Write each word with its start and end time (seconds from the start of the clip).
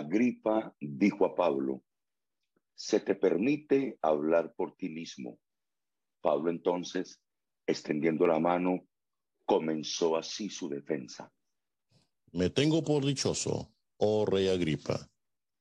Agripa 0.00 0.74
dijo 0.80 1.26
a 1.26 1.34
Pablo, 1.34 1.82
se 2.74 3.00
te 3.00 3.14
permite 3.14 3.98
hablar 4.00 4.54
por 4.54 4.74
ti 4.76 4.88
mismo. 4.88 5.38
Pablo 6.22 6.50
entonces, 6.50 7.20
extendiendo 7.66 8.26
la 8.26 8.38
mano, 8.38 8.86
comenzó 9.44 10.16
así 10.16 10.48
su 10.48 10.68
defensa. 10.68 11.30
Me 12.32 12.48
tengo 12.48 12.82
por 12.82 13.04
dichoso, 13.04 13.72
oh 13.98 14.24
rey 14.24 14.48
Agripa, 14.48 15.08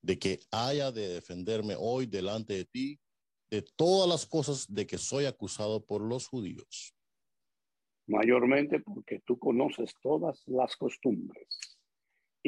de 0.01 0.17
que 0.17 0.39
haya 0.51 0.91
de 0.91 1.09
defenderme 1.09 1.75
hoy 1.77 2.05
delante 2.05 2.53
de 2.53 2.65
ti 2.65 2.99
de 3.49 3.63
todas 3.63 4.07
las 4.07 4.25
cosas 4.25 4.71
de 4.73 4.85
que 4.85 4.97
soy 4.97 5.25
acusado 5.25 5.85
por 5.85 6.01
los 6.01 6.27
judíos. 6.27 6.93
Mayormente 8.07 8.79
porque 8.79 9.19
tú 9.25 9.37
conoces 9.37 9.93
todas 10.01 10.41
las 10.47 10.75
costumbres 10.77 11.68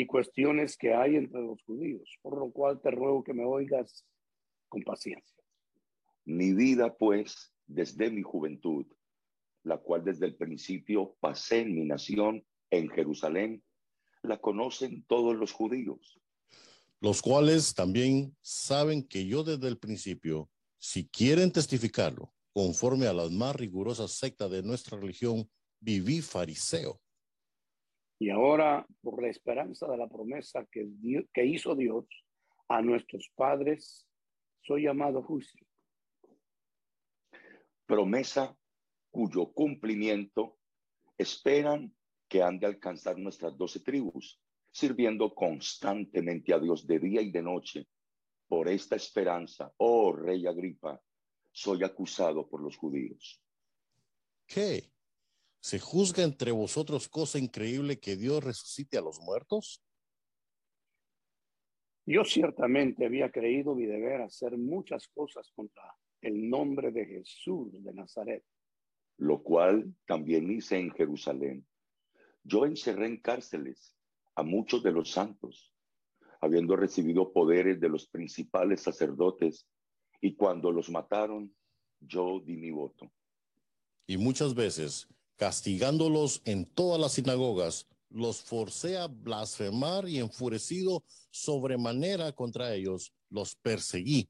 y 0.01 0.07
cuestiones 0.07 0.77
que 0.77 0.95
hay 0.95 1.15
entre 1.15 1.41
los 1.41 1.61
judíos, 1.61 2.17
por 2.23 2.35
lo 2.35 2.51
cual 2.51 2.81
te 2.81 2.89
ruego 2.89 3.23
que 3.23 3.35
me 3.35 3.45
oigas 3.45 4.03
con 4.67 4.81
paciencia. 4.81 5.37
Mi 6.25 6.53
vida, 6.53 6.97
pues, 6.97 7.53
desde 7.67 8.09
mi 8.09 8.23
juventud, 8.23 8.87
la 9.63 9.77
cual 9.77 10.03
desde 10.03 10.25
el 10.25 10.35
principio 10.35 11.15
pasé 11.19 11.59
en 11.59 11.75
mi 11.75 11.85
nación, 11.85 12.43
en 12.71 12.89
Jerusalén, 12.89 13.63
la 14.23 14.39
conocen 14.39 15.05
todos 15.07 15.35
los 15.35 15.51
judíos. 15.51 16.19
Los 16.99 17.21
cuales 17.21 17.75
también 17.75 18.35
saben 18.41 19.03
que 19.03 19.27
yo 19.27 19.43
desde 19.43 19.67
el 19.67 19.77
principio, 19.77 20.49
si 20.79 21.07
quieren 21.09 21.51
testificarlo, 21.51 22.33
conforme 22.53 23.05
a 23.05 23.13
las 23.13 23.29
más 23.29 23.55
rigurosas 23.55 24.13
sectas 24.13 24.49
de 24.49 24.63
nuestra 24.63 24.99
religión, 24.99 25.47
viví 25.79 26.21
fariseo 26.21 26.99
y 28.21 28.29
ahora, 28.29 28.85
por 29.01 29.19
la 29.19 29.29
esperanza 29.29 29.87
de 29.87 29.97
la 29.97 30.07
promesa 30.07 30.63
que, 30.71 30.87
que 31.33 31.43
hizo 31.43 31.75
Dios 31.75 32.05
a 32.67 32.79
nuestros 32.79 33.31
padres, 33.33 34.07
soy 34.61 34.83
llamado 34.83 35.23
juicio. 35.23 35.65
Promesa 37.87 38.55
cuyo 39.09 39.51
cumplimiento 39.51 40.59
esperan 41.17 41.95
que 42.27 42.43
han 42.43 42.59
de 42.59 42.67
alcanzar 42.67 43.17
nuestras 43.17 43.57
doce 43.57 43.79
tribus, 43.79 44.39
sirviendo 44.69 45.33
constantemente 45.33 46.53
a 46.53 46.59
Dios 46.59 46.85
de 46.85 46.99
día 46.99 47.21
y 47.23 47.31
de 47.31 47.41
noche. 47.41 47.87
Por 48.47 48.69
esta 48.69 48.95
esperanza, 48.95 49.73
oh 49.77 50.13
rey 50.13 50.45
Agripa, 50.45 51.01
soy 51.51 51.83
acusado 51.83 52.47
por 52.47 52.61
los 52.61 52.77
judíos. 52.77 53.41
¿Qué? 54.45 54.91
¿Se 55.61 55.79
juzga 55.79 56.23
entre 56.23 56.51
vosotros 56.51 57.07
cosa 57.07 57.37
increíble 57.37 57.99
que 57.99 58.17
Dios 58.17 58.43
resucite 58.43 58.97
a 58.97 59.01
los 59.01 59.19
muertos? 59.21 59.83
Yo 62.07 62.25
ciertamente 62.25 63.05
había 63.05 63.31
creído 63.31 63.79
y 63.79 63.85
deber 63.85 64.21
hacer 64.21 64.57
muchas 64.57 65.07
cosas 65.09 65.51
contra 65.55 65.83
el 66.21 66.49
nombre 66.49 66.91
de 66.91 67.05
Jesús 67.05 67.71
de 67.71 67.93
Nazaret. 67.93 68.43
Lo 69.17 69.43
cual 69.43 69.95
también 70.07 70.51
hice 70.51 70.79
en 70.79 70.89
Jerusalén. 70.91 71.63
Yo 72.43 72.65
encerré 72.65 73.05
en 73.05 73.21
cárceles 73.21 73.95
a 74.33 74.41
muchos 74.41 74.81
de 74.81 74.91
los 74.91 75.11
santos, 75.11 75.71
habiendo 76.39 76.75
recibido 76.75 77.31
poderes 77.31 77.79
de 77.79 77.89
los 77.89 78.07
principales 78.07 78.81
sacerdotes, 78.81 79.67
y 80.21 80.35
cuando 80.35 80.71
los 80.71 80.89
mataron, 80.89 81.55
yo 81.99 82.39
di 82.39 82.57
mi 82.57 82.71
voto. 82.71 83.11
Y 84.07 84.17
muchas 84.17 84.55
veces 84.55 85.07
castigándolos 85.41 86.43
en 86.45 86.67
todas 86.67 87.01
las 87.01 87.13
sinagogas, 87.13 87.89
los 88.11 88.43
forcé 88.43 88.99
a 88.99 89.07
blasfemar 89.07 90.07
y 90.07 90.19
enfurecido 90.19 91.03
sobremanera 91.31 92.31
contra 92.31 92.75
ellos, 92.75 93.11
los 93.31 93.55
perseguí 93.55 94.29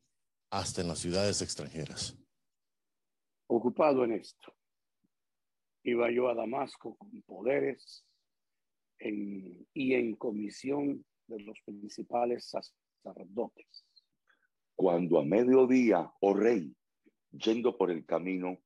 hasta 0.50 0.80
en 0.80 0.88
las 0.88 1.00
ciudades 1.00 1.42
extranjeras. 1.42 2.18
Ocupado 3.48 4.06
en 4.06 4.14
esto, 4.14 4.54
iba 5.84 6.10
yo 6.12 6.30
a 6.30 6.34
Damasco 6.34 6.96
con 6.96 7.22
poderes 7.24 8.06
y 8.98 9.94
en 9.94 10.16
comisión 10.16 11.06
de 11.28 11.42
los 11.42 11.60
principales 11.66 12.50
sacerdotes. 13.04 13.86
Cuando 14.76 15.20
a 15.20 15.26
mediodía, 15.26 16.10
oh 16.22 16.34
rey, 16.34 16.74
yendo 17.32 17.78
por 17.78 17.92
el 17.92 18.06
camino, 18.06 18.60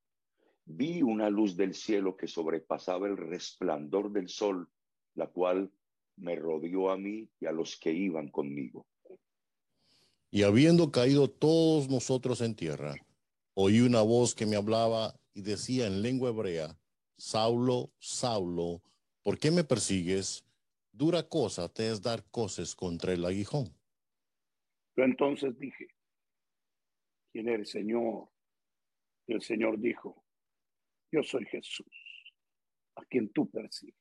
vi 0.66 1.00
una 1.00 1.30
luz 1.30 1.56
del 1.56 1.74
cielo 1.74 2.16
que 2.16 2.26
sobrepasaba 2.26 3.06
el 3.06 3.16
resplandor 3.16 4.10
del 4.10 4.28
sol, 4.28 4.68
la 5.14 5.28
cual 5.28 5.72
me 6.16 6.34
rodeó 6.34 6.90
a 6.90 6.96
mí 6.96 7.30
y 7.40 7.46
a 7.46 7.52
los 7.52 7.76
que 7.76 7.92
iban 7.92 8.28
conmigo. 8.28 8.86
Y 10.30 10.42
habiendo 10.42 10.90
caído 10.90 11.30
todos 11.30 11.88
nosotros 11.88 12.40
en 12.40 12.56
tierra, 12.56 12.94
oí 13.54 13.80
una 13.80 14.02
voz 14.02 14.34
que 14.34 14.44
me 14.44 14.56
hablaba 14.56 15.14
y 15.32 15.42
decía 15.42 15.86
en 15.86 16.02
lengua 16.02 16.30
hebrea, 16.30 16.76
Saulo, 17.16 17.92
Saulo, 17.98 18.82
¿por 19.22 19.38
qué 19.38 19.50
me 19.50 19.64
persigues? 19.64 20.44
Dura 20.92 21.22
cosa 21.22 21.68
te 21.68 21.90
es 21.90 22.02
dar 22.02 22.24
cosas 22.30 22.74
contra 22.74 23.12
el 23.12 23.24
aguijón. 23.24 23.72
Yo 24.96 25.04
entonces 25.04 25.58
dije, 25.58 25.88
¿quién 27.32 27.48
eres, 27.48 27.70
Señor? 27.70 28.28
Y 29.26 29.34
el 29.34 29.42
Señor 29.42 29.78
dijo, 29.78 30.25
yo 31.10 31.22
soy 31.22 31.44
Jesús, 31.46 31.86
a 32.96 33.04
quien 33.04 33.32
tú 33.32 33.48
persigues. 33.50 33.94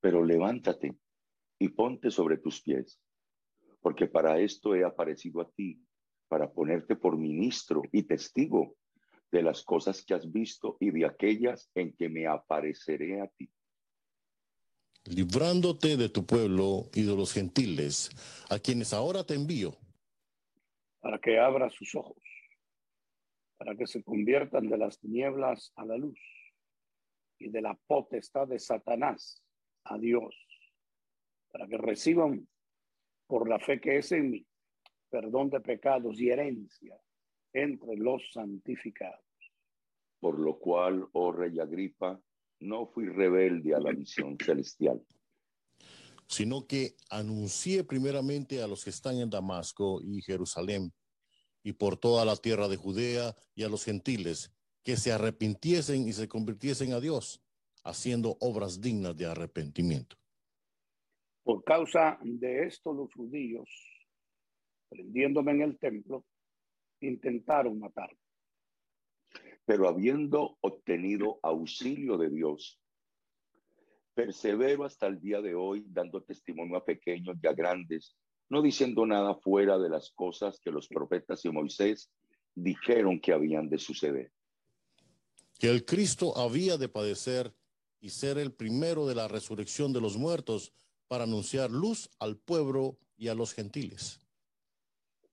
Pero 0.00 0.24
levántate 0.24 0.96
y 1.58 1.68
ponte 1.68 2.10
sobre 2.10 2.38
tus 2.38 2.62
pies, 2.62 2.98
porque 3.80 4.06
para 4.06 4.40
esto 4.40 4.74
he 4.74 4.84
aparecido 4.84 5.40
a 5.40 5.50
ti, 5.50 5.80
para 6.28 6.50
ponerte 6.50 6.96
por 6.96 7.16
ministro 7.16 7.82
y 7.92 8.04
testigo 8.04 8.76
de 9.30 9.42
las 9.42 9.62
cosas 9.62 10.04
que 10.04 10.14
has 10.14 10.30
visto 10.30 10.76
y 10.80 10.90
de 10.90 11.06
aquellas 11.06 11.70
en 11.74 11.92
que 11.94 12.08
me 12.08 12.26
apareceré 12.26 13.20
a 13.20 13.28
ti. 13.28 13.50
Librándote 15.04 15.96
de 15.96 16.08
tu 16.08 16.26
pueblo 16.26 16.90
y 16.94 17.02
de 17.02 17.16
los 17.16 17.32
gentiles, 17.32 18.10
a 18.50 18.58
quienes 18.58 18.92
ahora 18.92 19.24
te 19.24 19.34
envío. 19.34 19.76
Para 21.00 21.18
que 21.18 21.38
abra 21.38 21.70
sus 21.70 21.94
ojos 21.94 22.29
para 23.60 23.76
que 23.76 23.86
se 23.86 24.02
conviertan 24.02 24.70
de 24.70 24.78
las 24.78 24.98
tinieblas 24.98 25.70
a 25.76 25.84
la 25.84 25.98
luz 25.98 26.18
y 27.38 27.50
de 27.50 27.60
la 27.60 27.78
potestad 27.86 28.48
de 28.48 28.58
Satanás 28.58 29.44
a 29.84 29.98
Dios, 29.98 30.34
para 31.52 31.68
que 31.68 31.76
reciban 31.76 32.48
por 33.26 33.46
la 33.50 33.58
fe 33.58 33.78
que 33.78 33.98
es 33.98 34.12
en 34.12 34.30
mí 34.30 34.46
perdón 35.10 35.50
de 35.50 35.60
pecados 35.60 36.18
y 36.18 36.30
herencia 36.30 36.98
entre 37.52 37.96
los 37.96 38.22
santificados. 38.32 39.20
Por 40.20 40.38
lo 40.38 40.58
cual, 40.58 41.06
oh 41.12 41.30
rey 41.30 41.60
Agripa, 41.60 42.18
no 42.60 42.86
fui 42.86 43.08
rebelde 43.08 43.74
a 43.74 43.80
la 43.80 43.92
visión 43.92 44.38
celestial. 44.42 45.04
Sino 46.26 46.66
que 46.66 46.94
anuncié 47.10 47.84
primeramente 47.84 48.62
a 48.62 48.66
los 48.66 48.84
que 48.84 48.90
están 48.90 49.18
en 49.18 49.28
Damasco 49.28 50.00
y 50.02 50.22
Jerusalén 50.22 50.94
y 51.62 51.72
por 51.72 51.96
toda 51.96 52.24
la 52.24 52.36
tierra 52.36 52.68
de 52.68 52.76
Judea 52.76 53.34
y 53.54 53.62
a 53.64 53.68
los 53.68 53.84
gentiles 53.84 54.50
que 54.82 54.96
se 54.96 55.12
arrepintiesen 55.12 56.08
y 56.08 56.12
se 56.12 56.28
convirtiesen 56.28 56.92
a 56.92 57.00
Dios, 57.00 57.42
haciendo 57.84 58.36
obras 58.40 58.80
dignas 58.80 59.16
de 59.16 59.26
arrepentimiento. 59.26 60.16
Por 61.42 61.64
causa 61.64 62.18
de 62.22 62.66
esto 62.66 62.92
los 62.92 63.12
judíos, 63.12 63.68
prendiéndome 64.88 65.52
en 65.52 65.62
el 65.62 65.78
templo, 65.78 66.24
intentaron 67.00 67.78
matarme. 67.78 68.18
Pero 69.64 69.88
habiendo 69.88 70.58
obtenido 70.60 71.38
auxilio 71.42 72.16
de 72.16 72.30
Dios, 72.30 72.80
persevero 74.14 74.84
hasta 74.84 75.06
el 75.06 75.20
día 75.20 75.40
de 75.40 75.54
hoy 75.54 75.84
dando 75.86 76.22
testimonio 76.22 76.76
a 76.76 76.84
pequeños 76.84 77.36
y 77.42 77.46
a 77.46 77.52
grandes 77.52 78.16
no 78.50 78.62
diciendo 78.62 79.06
nada 79.06 79.34
fuera 79.36 79.78
de 79.78 79.88
las 79.88 80.10
cosas 80.10 80.60
que 80.60 80.70
los 80.70 80.88
profetas 80.88 81.44
y 81.44 81.50
Moisés 81.50 82.10
dijeron 82.54 83.20
que 83.20 83.32
habían 83.32 83.70
de 83.70 83.78
suceder. 83.78 84.32
Que 85.58 85.70
el 85.70 85.84
Cristo 85.84 86.36
había 86.36 86.76
de 86.76 86.88
padecer 86.88 87.54
y 88.00 88.10
ser 88.10 88.38
el 88.38 88.52
primero 88.52 89.06
de 89.06 89.14
la 89.14 89.28
resurrección 89.28 89.92
de 89.92 90.00
los 90.00 90.16
muertos 90.16 90.74
para 91.06 91.24
anunciar 91.24 91.70
luz 91.70 92.10
al 92.18 92.36
pueblo 92.38 92.98
y 93.16 93.28
a 93.28 93.34
los 93.34 93.54
gentiles. 93.54 94.20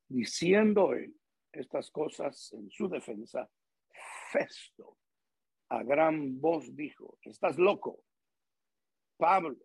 Diciendo 0.08 0.94
él 0.94 1.16
estas 1.52 1.90
cosas 1.90 2.54
en 2.54 2.70
su 2.70 2.88
defensa, 2.88 3.50
Festo 4.32 4.98
a 5.70 5.84
gran 5.84 6.40
voz 6.40 6.76
dijo, 6.76 7.18
estás 7.24 7.58
loco, 7.58 8.04
Pablo, 9.18 9.58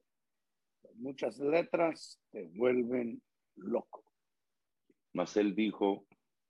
muchas 0.95 1.39
letras 1.39 2.21
te 2.31 2.49
vuelven 2.49 3.23
loco. 3.57 4.05
Mas 5.13 5.37
él 5.37 5.55
dijo, 5.55 6.07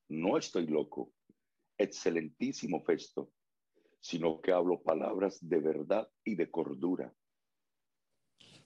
no 0.08 0.38
estoy 0.38 0.66
loco, 0.66 1.12
excelentísimo 1.78 2.82
Festo, 2.82 3.32
sino 4.00 4.40
que 4.40 4.52
hablo 4.52 4.82
palabras 4.82 5.38
de 5.40 5.60
verdad 5.60 6.08
y 6.24 6.34
de 6.34 6.50
cordura. 6.50 7.14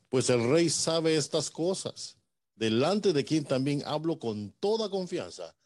Pues 0.08 0.30
el 0.30 0.48
rey 0.48 0.68
sabe 0.68 1.16
estas 1.16 1.50
cosas, 1.50 2.18
delante 2.54 3.12
de 3.12 3.24
quien 3.24 3.44
también 3.44 3.82
hablo 3.84 4.18
con 4.18 4.52
toda 4.52 4.88
confianza, 4.90 5.56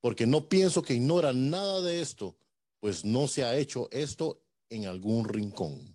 porque 0.00 0.26
no 0.26 0.48
pienso 0.48 0.82
que 0.82 0.94
ignora 0.94 1.32
nada 1.32 1.80
de 1.80 2.00
esto, 2.00 2.36
pues 2.80 3.04
no 3.04 3.26
se 3.26 3.44
ha 3.44 3.56
hecho 3.56 3.88
esto 3.90 4.42
en 4.68 4.86
algún 4.86 5.28
rincón. 5.28 5.94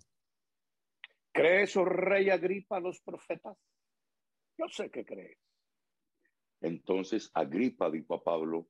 ¿Crees, 1.32 1.76
oh 1.76 1.84
rey 1.84 2.28
Agripa, 2.28 2.76
a 2.76 2.80
los 2.80 3.00
profetas? 3.00 3.56
Yo 4.58 4.66
sé 4.68 4.90
que 4.90 5.04
crees. 5.04 5.38
Entonces 6.62 7.30
Agripa 7.34 7.90
dijo 7.90 8.14
a 8.14 8.22
Pablo, 8.22 8.68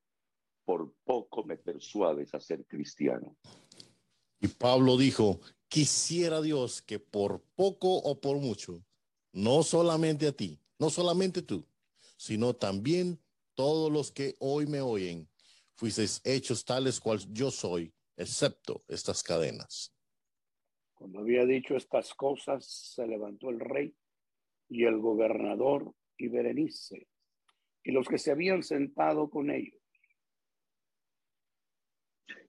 por 0.64 0.94
poco 1.04 1.44
me 1.44 1.58
persuades 1.58 2.34
a 2.34 2.40
ser 2.40 2.64
cristiano. 2.66 3.36
Y 4.40 4.48
Pablo 4.48 4.96
dijo, 4.96 5.40
quisiera 5.68 6.40
Dios 6.40 6.80
que 6.82 6.98
por 6.98 7.42
poco 7.54 7.94
o 7.96 8.18
por 8.20 8.38
mucho, 8.38 8.82
no 9.32 9.62
solamente 9.62 10.26
a 10.26 10.32
ti, 10.32 10.58
no 10.78 10.88
solamente 10.88 11.42
tú, 11.42 11.66
sino 12.16 12.54
también 12.54 13.20
todos 13.54 13.92
los 13.92 14.10
que 14.10 14.36
hoy 14.38 14.66
me 14.66 14.80
oyen, 14.80 15.28
fuisteis 15.74 16.20
hechos 16.24 16.64
tales 16.64 16.98
cual 16.98 17.18
yo 17.30 17.50
soy, 17.50 17.92
excepto 18.16 18.82
estas 18.88 19.22
cadenas. 19.22 19.94
Cuando 20.94 21.20
había 21.20 21.44
dicho 21.44 21.76
estas 21.76 22.14
cosas, 22.14 22.64
se 22.64 23.06
levantó 23.06 23.50
el 23.50 23.60
rey 23.60 23.94
y 24.68 24.84
el 24.84 24.98
gobernador 24.98 25.94
y 26.16 26.28
Berenice 26.28 27.08
y 27.84 27.92
los 27.92 28.08
que 28.08 28.18
se 28.18 28.30
habían 28.30 28.62
sentado 28.62 29.28
con 29.30 29.50
ellos. 29.50 29.80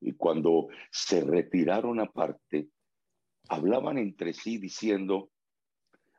Y 0.01 0.13
cuando 0.13 0.68
se 0.91 1.21
retiraron 1.21 2.00
aparte, 2.00 2.69
hablaban 3.50 3.97
entre 3.97 4.33
sí 4.33 4.57
diciendo, 4.57 5.31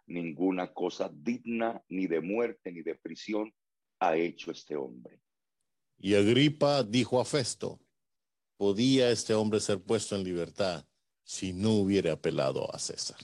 ninguna 0.07 0.73
cosa 0.73 1.11
digna 1.13 1.83
ni 1.89 2.07
de 2.07 2.21
muerte 2.21 2.73
ni 2.73 2.83
de 2.83 2.95
prisión 2.95 3.53
ha 4.01 4.17
hecho 4.17 4.51
este 4.51 4.77
hombre. 4.77 5.21
Y 5.99 6.15
Agripa 6.15 6.83
dijo 6.83 7.21
a 7.21 7.25
Festo, 7.25 7.81
¿podía 8.57 9.11
este 9.11 9.35
hombre 9.35 9.61
ser 9.61 9.83
puesto 9.83 10.17
en 10.17 10.25
libertad 10.25 10.87
si 11.23 11.53
no 11.53 11.75
hubiera 11.75 12.13
apelado 12.13 12.75
a 12.75 12.79
César? 12.79 13.19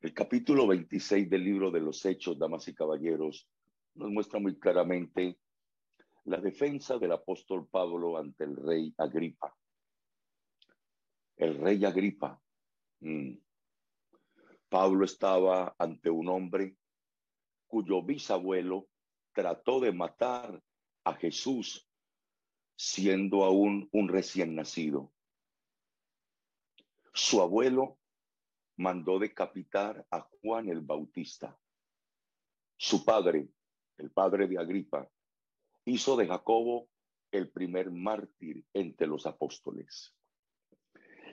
El 0.00 0.14
capítulo 0.14 0.68
26 0.68 1.28
del 1.28 1.42
libro 1.42 1.72
de 1.72 1.80
los 1.80 2.04
Hechos, 2.04 2.38
damas 2.38 2.68
y 2.68 2.74
caballeros, 2.74 3.48
nos 3.94 4.10
muestra 4.10 4.38
muy 4.38 4.56
claramente 4.56 5.40
la 6.24 6.40
defensa 6.40 6.98
del 6.98 7.10
apóstol 7.10 7.66
Pablo 7.66 8.16
ante 8.16 8.44
el 8.44 8.54
rey 8.54 8.94
Agripa. 8.96 9.56
El 11.36 11.58
rey 11.58 11.84
Agripa. 11.84 12.40
Mm, 13.00 13.38
Pablo 14.68 15.04
estaba 15.04 15.74
ante 15.76 16.10
un 16.10 16.28
hombre 16.28 16.76
cuyo 17.66 18.00
bisabuelo 18.00 18.86
trató 19.32 19.80
de 19.80 19.92
matar 19.92 20.62
a 21.02 21.14
Jesús 21.14 21.88
siendo 22.76 23.42
aún 23.42 23.88
un 23.90 24.08
recién 24.08 24.54
nacido. 24.54 25.12
Su 27.12 27.40
abuelo 27.40 27.98
mandó 28.78 29.18
decapitar 29.18 30.06
a 30.10 30.26
Juan 30.40 30.68
el 30.68 30.80
Bautista. 30.80 31.58
Su 32.76 33.04
padre, 33.04 33.48
el 33.98 34.10
padre 34.10 34.46
de 34.46 34.58
Agripa, 34.58 35.08
hizo 35.84 36.16
de 36.16 36.28
Jacobo 36.28 36.88
el 37.32 37.50
primer 37.50 37.90
mártir 37.90 38.64
entre 38.72 39.06
los 39.06 39.26
apóstoles. 39.26 40.14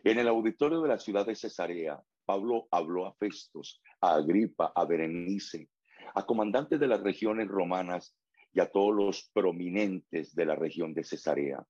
En 0.04 0.20
el 0.20 0.28
auditorio 0.28 0.82
de 0.82 0.90
la 0.90 1.00
ciudad 1.00 1.26
de 1.26 1.36
Cesarea, 1.36 2.02
Pablo 2.26 2.68
habló 2.72 3.06
a 3.06 3.14
Festos, 3.14 3.82
a 4.02 4.16
Agripa, 4.16 4.74
a 4.76 4.86
Berenice, 4.86 5.70
a 6.16 6.26
comandantes 6.26 6.80
de 6.80 6.88
las 6.88 7.02
regiones 7.02 7.48
romanas 7.48 8.18
y 8.54 8.60
a 8.60 8.72
todos 8.72 8.96
los 8.96 9.30
prominentes 9.34 10.34
de 10.34 10.46
la 10.46 10.56
región 10.56 10.94
de 10.96 11.04
Cesarea. 11.04 11.64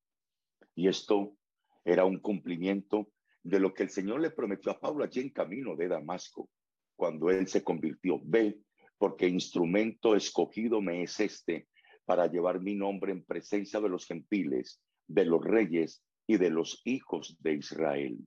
Y 0.74 0.88
esto 0.88 1.36
era 1.84 2.06
un 2.06 2.20
cumplimiento 2.20 3.10
de 3.46 3.60
lo 3.60 3.76
que 3.76 3.84
el 3.84 3.92
Señor 3.92 4.22
le 4.22 4.32
prometió 4.32 4.72
a 4.72 4.80
Pablo 4.80 5.04
allí 5.04 5.22
en 5.22 5.30
camino 5.30 5.76
de 5.76 5.88
Damasco, 5.88 6.50
cuando 6.96 7.30
él 7.30 7.48
se 7.48 7.64
convirtió. 7.64 8.20
Ve, 8.24 8.60
porque 8.98 9.28
instrumento 9.28 10.16
escogido 10.16 10.82
me 10.82 11.04
es 11.04 11.20
este 11.20 11.68
para 12.06 12.26
llevar 12.26 12.60
mi 12.60 12.74
nombre 12.74 13.12
en 13.12 13.24
presencia 13.24 13.80
de 13.80 13.90
los 13.90 14.08
gentiles, 14.08 14.82
de 15.08 15.26
los 15.26 15.44
reyes 15.44 16.04
y 16.26 16.38
de 16.38 16.50
los 16.50 16.82
hijos 16.86 17.38
de 17.40 17.54
Israel. 17.54 18.18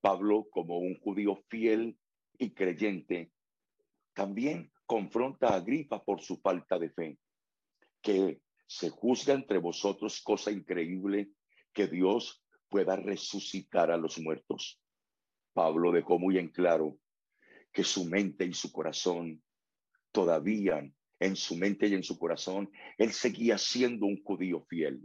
Pablo, 0.00 0.48
como 0.50 0.78
un 0.78 0.98
judío 0.98 1.36
fiel 1.48 1.96
y 2.36 2.50
creyente, 2.50 3.30
también 4.12 4.72
confronta 4.86 5.50
a 5.50 5.56
Agripa 5.56 6.02
por 6.02 6.20
su 6.20 6.38
falta 6.38 6.80
de 6.80 6.90
fe, 6.90 7.18
que 8.02 8.40
se 8.66 8.90
juzga 8.90 9.34
entre 9.34 9.58
vosotros 9.58 10.20
cosa 10.20 10.50
increíble 10.50 11.30
que 11.72 11.86
Dios 11.86 12.42
pueda 12.70 12.96
resucitar 12.96 13.90
a 13.90 13.98
los 13.98 14.18
muertos. 14.18 14.80
Pablo 15.52 15.92
dejó 15.92 16.18
muy 16.18 16.38
en 16.38 16.48
claro 16.48 16.98
que 17.72 17.84
su 17.84 18.04
mente 18.04 18.46
y 18.46 18.54
su 18.54 18.72
corazón 18.72 19.42
todavía 20.12 20.82
en 21.20 21.36
su 21.36 21.56
mente 21.56 21.86
y 21.86 21.94
en 21.94 22.02
su 22.02 22.18
corazón, 22.18 22.70
él 22.96 23.12
seguía 23.12 23.58
siendo 23.58 24.06
un 24.06 24.22
judío 24.22 24.64
fiel. 24.68 25.00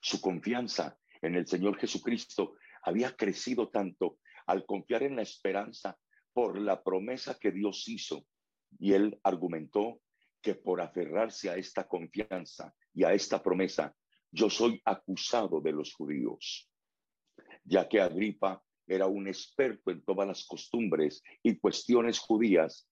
Su 0.00 0.20
confianza 0.20 0.98
en 1.20 1.34
el 1.34 1.46
Señor 1.46 1.78
Jesucristo 1.78 2.54
había 2.82 3.14
crecido 3.14 3.68
tanto 3.68 4.18
al 4.46 4.64
confiar 4.64 5.02
en 5.02 5.16
la 5.16 5.22
esperanza 5.22 5.98
por 6.32 6.58
la 6.58 6.82
promesa 6.82 7.38
que 7.38 7.52
Dios 7.52 7.86
hizo. 7.88 8.26
Y 8.78 8.92
él 8.94 9.18
argumentó 9.22 10.00
que 10.40 10.54
por 10.54 10.80
aferrarse 10.80 11.50
a 11.50 11.56
esta 11.56 11.86
confianza 11.86 12.74
y 12.92 13.04
a 13.04 13.12
esta 13.12 13.42
promesa, 13.42 13.94
yo 14.30 14.50
soy 14.50 14.80
acusado 14.84 15.60
de 15.60 15.72
los 15.72 15.94
judíos, 15.94 16.68
ya 17.64 17.88
que 17.88 18.00
Agripa 18.00 18.62
era 18.86 19.06
un 19.06 19.26
experto 19.26 19.90
en 19.90 20.04
todas 20.04 20.28
las 20.28 20.44
costumbres 20.44 21.22
y 21.42 21.58
cuestiones 21.58 22.18
judías, 22.18 22.88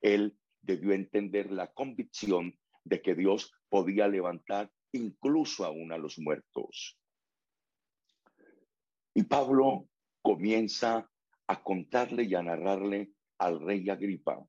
él 0.00 0.36
debió 0.60 0.92
entender 0.92 1.50
la 1.50 1.72
convicción 1.72 2.56
de 2.84 3.02
que 3.02 3.14
Dios 3.14 3.52
podía 3.68 4.08
levantar 4.08 4.70
incluso 4.92 5.64
aún 5.64 5.92
a 5.92 5.98
los 5.98 6.18
muertos. 6.18 6.98
Y 9.14 9.24
Pablo 9.24 9.88
comienza 10.22 11.08
a 11.46 11.62
contarle 11.62 12.24
y 12.24 12.34
a 12.34 12.42
narrarle 12.42 13.12
al 13.38 13.60
rey 13.60 13.88
Agripa 13.90 14.46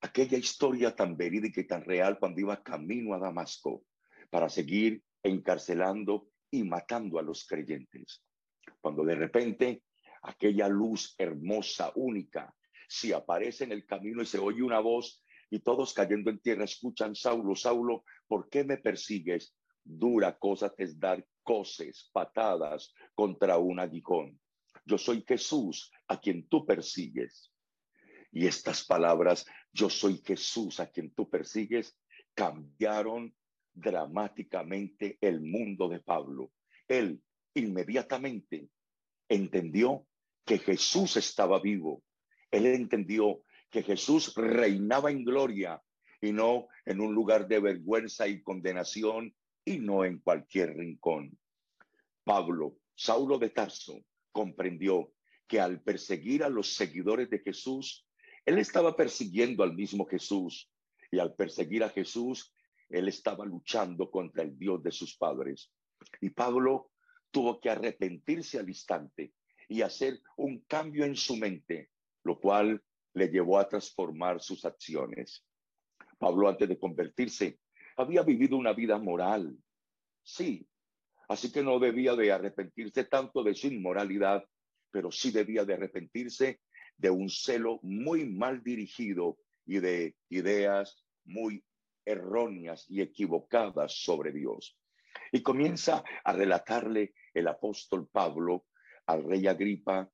aquella 0.00 0.38
historia 0.38 0.94
tan 0.94 1.16
verídica 1.16 1.60
y 1.60 1.66
tan 1.66 1.84
real 1.84 2.18
cuando 2.18 2.40
iba 2.40 2.62
camino 2.62 3.14
a 3.14 3.18
Damasco 3.18 3.84
para 4.30 4.48
seguir 4.48 5.02
encarcelando 5.22 6.28
y 6.50 6.64
matando 6.64 7.18
a 7.18 7.22
los 7.22 7.46
creyentes. 7.46 8.22
Cuando 8.80 9.04
de 9.04 9.14
repente 9.14 9.82
aquella 10.22 10.68
luz 10.68 11.14
hermosa, 11.18 11.92
única, 11.94 12.54
si 12.88 13.12
aparece 13.12 13.64
en 13.64 13.72
el 13.72 13.84
camino 13.86 14.22
y 14.22 14.26
se 14.26 14.38
oye 14.38 14.62
una 14.62 14.80
voz 14.80 15.22
y 15.50 15.60
todos 15.60 15.92
cayendo 15.92 16.30
en 16.30 16.40
tierra 16.40 16.64
escuchan, 16.64 17.14
Saulo, 17.14 17.54
Saulo, 17.54 18.04
¿por 18.26 18.48
qué 18.48 18.64
me 18.64 18.78
persigues? 18.78 19.54
Dura 19.84 20.38
cosa 20.38 20.74
es 20.76 20.98
dar 20.98 21.24
coces, 21.42 22.10
patadas 22.12 22.92
contra 23.14 23.56
un 23.58 23.80
aguijón. 23.80 24.38
Yo 24.84 24.98
soy 24.98 25.24
Jesús 25.26 25.90
a 26.06 26.20
quien 26.20 26.46
tú 26.48 26.66
persigues. 26.66 27.52
Y 28.30 28.46
estas 28.46 28.84
palabras, 28.84 29.46
yo 29.72 29.88
soy 29.88 30.20
Jesús 30.24 30.80
a 30.80 30.90
quien 30.90 31.14
tú 31.14 31.28
persigues, 31.30 31.98
cambiaron 32.34 33.34
dramáticamente 33.80 35.18
el 35.20 35.40
mundo 35.40 35.88
de 35.88 36.00
Pablo. 36.00 36.52
Él 36.86 37.22
inmediatamente 37.54 38.68
entendió 39.28 40.06
que 40.44 40.58
Jesús 40.58 41.16
estaba 41.16 41.60
vivo. 41.60 42.02
Él 42.50 42.66
entendió 42.66 43.42
que 43.70 43.82
Jesús 43.82 44.34
reinaba 44.34 45.10
en 45.10 45.24
gloria 45.24 45.82
y 46.20 46.32
no 46.32 46.68
en 46.84 47.00
un 47.00 47.14
lugar 47.14 47.46
de 47.46 47.60
vergüenza 47.60 48.26
y 48.26 48.42
condenación 48.42 49.34
y 49.64 49.78
no 49.78 50.04
en 50.04 50.18
cualquier 50.18 50.76
rincón. 50.76 51.38
Pablo, 52.24 52.78
Saulo 52.94 53.38
de 53.38 53.50
Tarso, 53.50 54.00
comprendió 54.32 55.12
que 55.46 55.60
al 55.60 55.82
perseguir 55.82 56.44
a 56.44 56.48
los 56.48 56.74
seguidores 56.74 57.30
de 57.30 57.40
Jesús, 57.40 58.06
Él 58.44 58.58
estaba 58.58 58.96
persiguiendo 58.96 59.62
al 59.62 59.74
mismo 59.74 60.06
Jesús 60.06 60.70
y 61.10 61.18
al 61.18 61.34
perseguir 61.34 61.84
a 61.84 61.90
Jesús, 61.90 62.54
él 62.88 63.08
estaba 63.08 63.44
luchando 63.44 64.10
contra 64.10 64.42
el 64.42 64.58
Dios 64.58 64.82
de 64.82 64.92
sus 64.92 65.16
padres. 65.16 65.70
Y 66.20 66.30
Pablo 66.30 66.90
tuvo 67.30 67.60
que 67.60 67.70
arrepentirse 67.70 68.58
al 68.58 68.68
instante 68.68 69.32
y 69.68 69.82
hacer 69.82 70.20
un 70.36 70.60
cambio 70.60 71.04
en 71.04 71.16
su 71.16 71.36
mente, 71.36 71.90
lo 72.24 72.40
cual 72.40 72.82
le 73.14 73.28
llevó 73.28 73.58
a 73.58 73.68
transformar 73.68 74.40
sus 74.40 74.64
acciones. 74.64 75.44
Pablo 76.18 76.48
antes 76.48 76.68
de 76.68 76.78
convertirse 76.78 77.60
había 77.96 78.22
vivido 78.22 78.56
una 78.56 78.72
vida 78.72 78.98
moral, 78.98 79.56
sí, 80.22 80.66
así 81.28 81.52
que 81.52 81.62
no 81.62 81.78
debía 81.78 82.14
de 82.14 82.32
arrepentirse 82.32 83.04
tanto 83.04 83.42
de 83.42 83.54
su 83.54 83.66
inmoralidad, 83.66 84.44
pero 84.90 85.10
sí 85.10 85.30
debía 85.30 85.64
de 85.64 85.74
arrepentirse 85.74 86.60
de 86.96 87.10
un 87.10 87.28
celo 87.28 87.80
muy 87.82 88.24
mal 88.28 88.62
dirigido 88.62 89.38
y 89.66 89.80
de 89.80 90.16
ideas 90.28 91.04
muy 91.24 91.64
erróneas 92.08 92.86
y 92.88 93.02
equivocadas 93.02 93.92
sobre 93.92 94.32
Dios. 94.32 94.78
Y 95.30 95.42
comienza 95.42 96.02
a 96.24 96.32
relatarle 96.32 97.14
el 97.34 97.48
apóstol 97.48 98.08
Pablo 98.10 98.66
al 99.06 99.24
rey 99.24 99.46
Agripa 99.46 100.10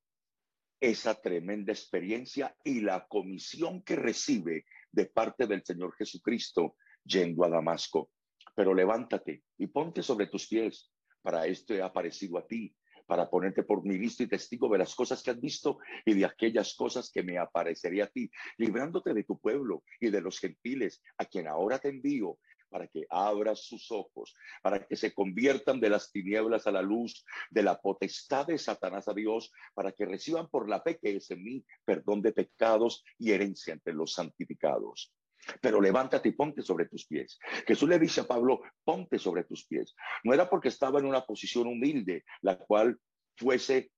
esa 0.81 1.15
tremenda 1.15 1.73
experiencia 1.73 2.55
y 2.63 2.81
la 2.81 3.07
comisión 3.07 3.83
que 3.83 3.97
recibe 3.97 4.67
de 4.93 5.07
parte 5.07 5.47
del 5.47 5.65
Señor 5.65 5.95
Jesucristo 5.97 6.77
yendo 7.05 7.45
a 7.45 7.49
Damasco. 7.49 8.11
Pero 8.55 8.75
levántate 8.75 9.45
y 9.57 9.69
ponte 9.69 10.03
sobre 10.03 10.27
tus 10.27 10.47
pies. 10.47 10.91
Para 11.23 11.47
esto 11.47 11.75
he 11.75 11.81
aparecido 11.81 12.39
a 12.39 12.47
ti, 12.47 12.75
para 13.07 13.29
ponerte 13.29 13.63
por 13.63 13.85
mi 13.85 13.99
visto 13.99 14.23
y 14.23 14.29
testigo 14.29 14.69
de 14.69 14.79
las 14.79 14.95
cosas 14.95 15.23
que 15.23 15.31
has 15.31 15.41
visto 15.41 15.79
y 16.05 16.15
de 16.15 16.25
aquellas 16.25 16.75
cosas 16.75 17.11
que 17.13 17.23
me 17.23 17.39
aparecería 17.39 18.05
a 18.05 18.09
ti, 18.09 18.31
librándote 18.59 19.15
de 19.15 19.25
tu 19.25 19.39
pueblo 19.39 19.85
y 20.01 20.11
de 20.11 20.21
los 20.21 20.39
gentiles 20.39 21.03
a 21.19 21.25
quien 21.25 21.49
ahora 21.49 21.79
te 21.79 21.89
envío 21.89 22.39
para 22.75 22.89
que 22.89 23.07
abras 23.09 23.61
sus 23.61 23.93
ojos, 23.93 24.35
para 24.61 24.85
que 24.85 24.97
se 24.97 25.15
conviertan 25.15 25.79
de 25.79 25.91
las 25.91 26.11
tinieblas 26.11 26.67
a 26.67 26.73
la 26.73 26.83
luz, 26.83 27.25
de 27.49 27.63
la 27.63 27.81
potestad 27.81 28.49
de 28.49 28.59
Satanás 28.59 29.07
a 29.07 29.15
Dios, 29.15 29.53
para 29.75 29.93
que 29.93 30.05
reciban 30.05 30.49
por 30.49 30.69
la 30.69 30.81
fe 30.81 30.99
que 30.99 31.15
es 31.15 31.31
en 31.31 31.45
mí 31.45 31.65
perdón 31.85 32.21
de 32.21 32.33
pecados 32.33 33.05
y 33.17 33.31
herencia 33.31 33.75
entre 33.75 33.95
los 33.95 34.15
santificados. 34.15 35.15
Pero 35.61 35.81
levántate 35.81 36.29
y 36.31 36.33
ponte 36.33 36.63
sobre 36.63 36.87
tus 36.87 37.07
pies. 37.07 37.39
Jesús 37.67 37.89
le 37.89 37.99
dice 37.99 38.23
a 38.23 38.27
Pablo, 38.27 38.63
ponte 38.85 39.19
sobre 39.19 39.45
tus 39.45 39.67
pies. 39.67 39.95
No 40.23 40.33
era 40.33 40.49
porque 40.49 40.69
estaba 40.69 40.99
en 40.99 41.07
una 41.07 41.25
posición 41.25 41.67
humilde, 41.67 42.25
la 42.41 42.59
cual 42.59 42.99
fuese 43.37 43.91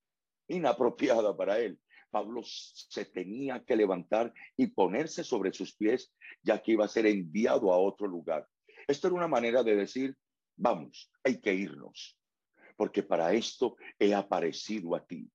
inapropiada 0.48 1.36
para 1.36 1.58
él. 1.58 1.78
Pablo 2.10 2.42
se 2.44 3.04
tenía 3.04 3.62
que 3.64 3.76
levantar 3.76 4.32
y 4.56 4.68
ponerse 4.68 5.24
sobre 5.24 5.52
sus 5.52 5.74
pies, 5.74 6.14
ya 6.42 6.62
que 6.62 6.72
iba 6.72 6.84
a 6.84 6.88
ser 6.88 7.06
enviado 7.06 7.72
a 7.72 7.78
otro 7.78 8.06
lugar. 8.06 8.46
Esto 8.86 9.08
era 9.08 9.16
una 9.16 9.28
manera 9.28 9.62
de 9.62 9.76
decir, 9.76 10.16
vamos, 10.56 11.10
hay 11.24 11.40
que 11.40 11.52
irnos, 11.52 12.18
porque 12.76 13.02
para 13.02 13.32
esto 13.34 13.76
he 13.98 14.14
aparecido 14.14 14.94
a 14.94 15.04
ti. 15.04 15.30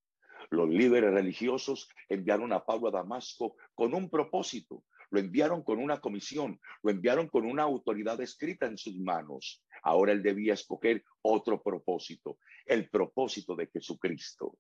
Los 0.49 0.69
líderes 0.69 1.13
religiosos 1.13 1.87
enviaron 2.09 2.51
a 2.51 2.65
Pablo 2.65 2.87
a 2.87 2.91
Damasco 2.91 3.55
con 3.75 3.93
un 3.93 4.09
propósito, 4.09 4.83
lo 5.11 5.19
enviaron 5.19 5.63
con 5.63 5.79
una 5.79 5.99
comisión, 5.99 6.59
lo 6.81 6.89
enviaron 6.89 7.27
con 7.27 7.45
una 7.45 7.63
autoridad 7.63 8.19
escrita 8.21 8.65
en 8.65 8.77
sus 8.77 8.97
manos. 8.97 9.63
Ahora 9.83 10.13
él 10.13 10.23
debía 10.23 10.53
escoger 10.53 11.03
otro 11.21 11.61
propósito, 11.61 12.39
el 12.65 12.89
propósito 12.89 13.55
de 13.55 13.67
Jesucristo. 13.67 14.57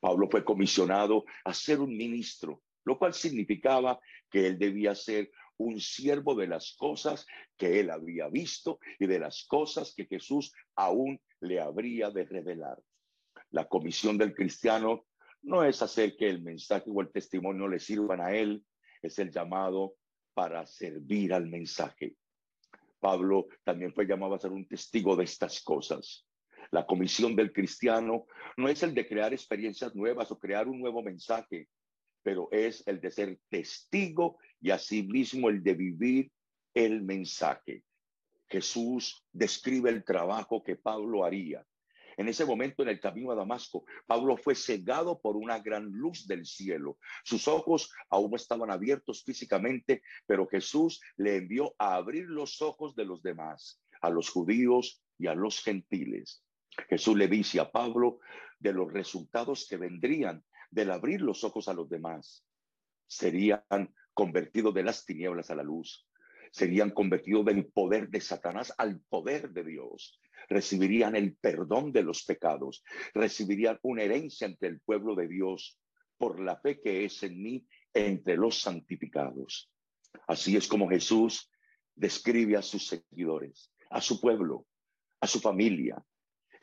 Pablo 0.00 0.28
fue 0.30 0.44
comisionado 0.44 1.24
a 1.44 1.54
ser 1.54 1.80
un 1.80 1.96
ministro, 1.96 2.62
lo 2.84 2.98
cual 2.98 3.14
significaba 3.14 3.98
que 4.30 4.46
él 4.46 4.58
debía 4.58 4.94
ser 4.94 5.30
un 5.56 5.78
siervo 5.80 6.34
de 6.34 6.48
las 6.48 6.74
cosas 6.76 7.26
que 7.56 7.78
él 7.78 7.90
había 7.90 8.28
visto 8.28 8.80
y 8.98 9.06
de 9.06 9.20
las 9.20 9.44
cosas 9.46 9.94
que 9.94 10.06
Jesús 10.06 10.52
aún 10.74 11.20
le 11.40 11.60
habría 11.60 12.10
de 12.10 12.24
revelar. 12.24 12.82
La 13.50 13.68
comisión 13.68 14.18
del 14.18 14.34
cristiano 14.34 15.06
no 15.42 15.62
es 15.62 15.82
hacer 15.82 16.16
que 16.16 16.28
el 16.28 16.42
mensaje 16.42 16.90
o 16.92 17.00
el 17.00 17.12
testimonio 17.12 17.68
le 17.68 17.78
sirvan 17.78 18.20
a 18.20 18.34
él, 18.34 18.64
es 19.06 19.18
el 19.18 19.30
llamado 19.30 19.94
para 20.34 20.66
servir 20.66 21.32
al 21.32 21.46
mensaje. 21.46 22.16
Pablo 23.00 23.46
también 23.64 23.92
fue 23.92 24.06
llamado 24.06 24.34
a 24.34 24.38
ser 24.38 24.50
un 24.50 24.66
testigo 24.66 25.14
de 25.14 25.24
estas 25.24 25.62
cosas. 25.62 26.26
La 26.70 26.86
comisión 26.86 27.36
del 27.36 27.52
cristiano 27.52 28.26
no 28.56 28.68
es 28.68 28.82
el 28.82 28.94
de 28.94 29.06
crear 29.06 29.32
experiencias 29.32 29.94
nuevas 29.94 30.30
o 30.30 30.38
crear 30.38 30.68
un 30.68 30.80
nuevo 30.80 31.02
mensaje, 31.02 31.68
pero 32.22 32.48
es 32.50 32.82
el 32.86 33.00
de 33.00 33.10
ser 33.10 33.38
testigo 33.48 34.38
y 34.60 34.70
asimismo 34.70 35.50
el 35.50 35.62
de 35.62 35.74
vivir 35.74 36.32
el 36.72 37.02
mensaje. 37.02 37.84
Jesús 38.48 39.24
describe 39.32 39.90
el 39.90 40.04
trabajo 40.04 40.62
que 40.62 40.76
Pablo 40.76 41.24
haría. 41.24 41.64
En 42.16 42.28
ese 42.28 42.44
momento 42.44 42.82
en 42.82 42.88
el 42.88 43.00
camino 43.00 43.32
a 43.32 43.34
Damasco, 43.34 43.84
Pablo 44.06 44.36
fue 44.36 44.54
cegado 44.54 45.20
por 45.20 45.36
una 45.36 45.58
gran 45.58 45.90
luz 45.90 46.26
del 46.26 46.46
cielo. 46.46 46.98
Sus 47.24 47.48
ojos 47.48 47.92
aún 48.10 48.34
estaban 48.34 48.70
abiertos 48.70 49.22
físicamente, 49.24 50.02
pero 50.26 50.46
Jesús 50.46 51.00
le 51.16 51.36
envió 51.36 51.74
a 51.78 51.96
abrir 51.96 52.26
los 52.26 52.62
ojos 52.62 52.94
de 52.94 53.04
los 53.04 53.22
demás, 53.22 53.82
a 54.00 54.10
los 54.10 54.30
judíos 54.30 55.02
y 55.18 55.26
a 55.26 55.34
los 55.34 55.62
gentiles. 55.62 56.44
Jesús 56.88 57.16
le 57.16 57.28
dice 57.28 57.60
a 57.60 57.70
Pablo 57.70 58.20
de 58.58 58.72
los 58.72 58.92
resultados 58.92 59.66
que 59.68 59.76
vendrían 59.76 60.44
del 60.70 60.90
abrir 60.90 61.20
los 61.20 61.44
ojos 61.44 61.68
a 61.68 61.74
los 61.74 61.88
demás, 61.88 62.44
serían 63.06 63.62
convertidos 64.12 64.74
de 64.74 64.82
las 64.82 65.04
tinieblas 65.04 65.50
a 65.50 65.54
la 65.54 65.62
luz, 65.62 66.08
serían 66.50 66.90
convertidos 66.90 67.44
del 67.44 67.66
poder 67.66 68.08
de 68.08 68.20
Satanás 68.20 68.72
al 68.78 69.00
poder 69.08 69.50
de 69.50 69.64
Dios, 69.64 70.20
recibirían 70.48 71.16
el 71.16 71.36
perdón 71.36 71.92
de 71.92 72.02
los 72.02 72.24
pecados, 72.24 72.82
recibirían 73.14 73.78
una 73.82 74.02
herencia 74.02 74.46
entre 74.46 74.68
el 74.68 74.80
pueblo 74.80 75.14
de 75.14 75.28
Dios 75.28 75.78
por 76.16 76.40
la 76.40 76.56
fe 76.56 76.80
que 76.80 77.04
es 77.04 77.22
en 77.22 77.42
mí 77.42 77.66
entre 77.92 78.36
los 78.36 78.60
santificados. 78.60 79.70
Así 80.26 80.56
es 80.56 80.68
como 80.68 80.88
Jesús 80.88 81.50
describe 81.94 82.56
a 82.56 82.62
sus 82.62 82.86
seguidores, 82.86 83.72
a 83.90 84.00
su 84.00 84.20
pueblo, 84.20 84.66
a 85.20 85.26
su 85.26 85.40
familia, 85.40 86.04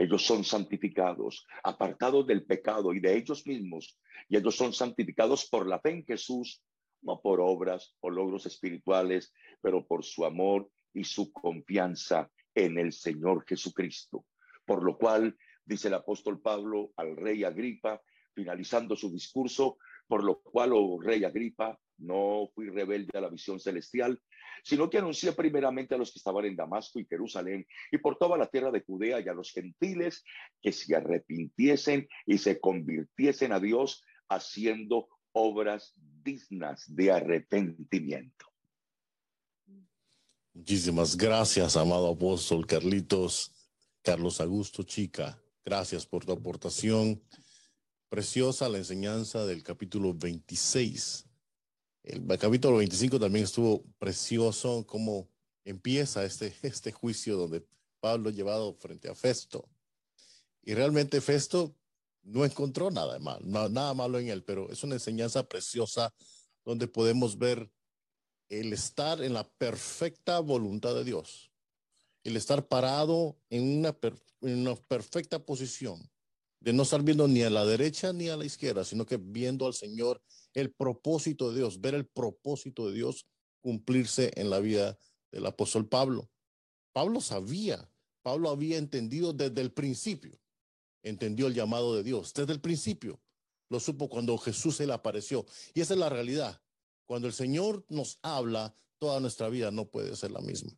ellos 0.02 0.26
son 0.26 0.44
santificados, 0.44 1.46
apartados 1.64 2.26
del 2.26 2.44
pecado 2.44 2.92
y 2.92 3.00
de 3.00 3.16
ellos 3.16 3.46
mismos. 3.46 4.00
Y 4.28 4.36
ellos 4.36 4.56
son 4.56 4.74
santificados 4.74 5.48
por 5.48 5.68
la 5.68 5.80
fe 5.80 5.92
en 5.92 6.06
Jesús, 6.06 6.64
no 7.04 7.22
por 7.22 7.40
obras 7.40 7.96
o 8.00 8.10
logros 8.10 8.48
espirituales, 8.48 9.32
pero 9.62 9.86
por 9.86 10.04
su 10.04 10.26
amor 10.26 10.68
y 10.92 11.04
su 11.04 11.32
confianza 11.32 12.32
en 12.56 12.78
el 12.78 12.94
Señor 12.94 13.46
Jesucristo. 13.48 14.26
Por 14.66 14.84
lo 14.84 14.98
cual, 14.98 15.38
dice 15.66 15.88
el 15.88 15.96
apóstol 15.96 16.42
Pablo 16.42 16.92
al 16.98 17.16
rey 17.16 17.44
Agripa, 17.44 18.02
finalizando 18.34 18.96
su 18.96 19.12
discurso, 19.12 19.78
por 20.08 20.24
lo 20.24 20.42
cual, 20.42 20.72
oh 20.74 21.00
rey 21.02 21.24
Agripa, 21.24 21.78
no 21.98 22.50
fui 22.54 22.70
rebelde 22.70 23.18
a 23.18 23.22
la 23.22 23.30
visión 23.30 23.60
celestial, 23.60 24.20
sino 24.64 24.90
que 24.90 24.98
anuncié 24.98 25.34
primeramente 25.34 25.96
a 25.96 25.98
los 25.98 26.12
que 26.12 26.20
estaban 26.20 26.46
en 26.46 26.56
Damasco 26.56 27.00
y 27.00 27.06
Jerusalén 27.06 27.66
y 27.92 27.98
por 27.98 28.18
toda 28.18 28.38
la 28.38 28.48
tierra 28.48 28.72
de 28.72 28.82
Judea 28.82 29.20
y 29.20 29.28
a 29.28 29.34
los 29.34 29.52
gentiles 29.52 30.24
que 30.62 30.72
se 30.72 30.96
arrepintiesen 30.96 32.08
y 32.26 32.38
se 32.38 32.60
convirtiesen 32.60 33.54
a 33.54 33.60
Dios 33.60 34.04
haciendo 34.30 35.08
obras 35.34 35.94
dignas 36.24 36.84
de 36.88 37.12
arrepentimiento. 37.12 38.51
Muchísimas 40.54 41.16
gracias, 41.16 41.78
amado 41.78 42.10
apóstol 42.10 42.66
Carlitos, 42.68 43.52
Carlos 44.02 44.42
Augusto 44.42 44.84
Chica. 44.84 45.42
Gracias 45.64 46.06
por 46.06 46.26
tu 46.26 46.32
aportación. 46.32 47.24
Preciosa 48.10 48.68
la 48.70 48.78
enseñanza 48.78 49.46
del 49.46 49.64
capítulo 49.64 50.14
26 50.14 51.26
el 52.04 52.26
capítulo 52.40 52.78
25 52.78 53.20
también 53.20 53.46
estuvo 53.46 53.84
precioso, 54.00 54.86
cómo 54.88 55.30
empieza 55.64 56.24
este, 56.26 56.54
este 56.64 56.92
juicio 56.92 57.38
donde 57.38 57.66
Pablo 58.00 58.30
es 58.30 58.36
llevado 58.36 58.74
frente 58.74 59.10
a 59.10 59.16
Festo. 59.16 59.70
Y 60.64 60.74
realmente 60.74 61.22
Festo 61.22 61.76
no 62.24 62.46
encontró 62.46 62.90
nada 62.92 63.20
malo, 63.20 63.70
nada 63.70 63.94
malo 63.94 64.20
en 64.20 64.30
él, 64.30 64.44
pero 64.44 64.72
es 64.72 64.84
una 64.84 64.96
enseñanza 64.96 65.48
preciosa 65.48 66.14
donde 66.66 66.88
podemos 66.88 67.38
ver 67.38 67.72
el 68.52 68.74
estar 68.74 69.24
en 69.24 69.34
la 69.34 69.50
perfecta 69.50 70.42
voluntad 70.42 70.94
de 70.94 71.06
Dios, 71.06 71.52
el 72.26 72.36
estar 72.36 72.68
parado 72.68 73.38
en 73.50 73.78
una, 73.78 74.76
perfecta 74.76 75.46
posición, 75.46 76.12
de 76.60 76.74
no 76.74 76.84
estar 76.84 77.02
viendo 77.02 77.30
ni 77.30 77.44
a 77.44 77.50
la 77.50 77.66
derecha 77.66 78.12
ni 78.12 78.28
a 78.28 78.36
la 78.36 78.44
izquierda, 78.46 78.84
sino 78.84 79.06
que 79.06 79.16
viendo 79.18 79.66
al 79.66 79.74
Señor 79.74 80.22
el 80.54 80.70
propósito 80.70 81.50
de 81.50 81.60
Dios, 81.60 81.80
ver 81.80 81.96
el 81.96 82.06
propósito 82.06 82.88
de 82.88 82.94
Dios 82.94 83.26
cumplirse 83.62 84.32
en 84.36 84.50
la 84.50 84.60
vida 84.60 84.98
del 85.32 85.46
apóstol 85.46 85.88
Pablo. 85.88 86.30
Pablo 86.92 87.22
sabía, 87.22 87.90
Pablo 88.22 88.50
había 88.50 88.78
entendido 88.78 89.32
desde 89.32 89.62
el 89.62 89.72
principio, 89.72 90.38
entendió 91.04 91.48
el 91.48 91.54
llamado 91.54 91.96
de 91.96 92.04
Dios, 92.04 92.34
desde 92.34 92.52
el 92.52 92.60
principio. 92.60 93.22
Lo 93.70 93.80
supo 93.80 94.10
cuando 94.10 94.38
Jesús 94.38 94.76
se 94.76 94.86
le 94.86 94.92
apareció. 94.92 95.46
Y 95.74 95.80
esa 95.80 95.94
es 95.94 96.00
la 96.02 96.10
realidad. 96.10 96.62
Cuando 97.12 97.28
el 97.28 97.34
Señor 97.34 97.84
nos 97.90 98.20
habla, 98.22 98.74
toda 98.98 99.20
nuestra 99.20 99.50
vida 99.50 99.70
no 99.70 99.90
puede 99.90 100.16
ser 100.16 100.32
la 100.32 100.40
misma. 100.40 100.72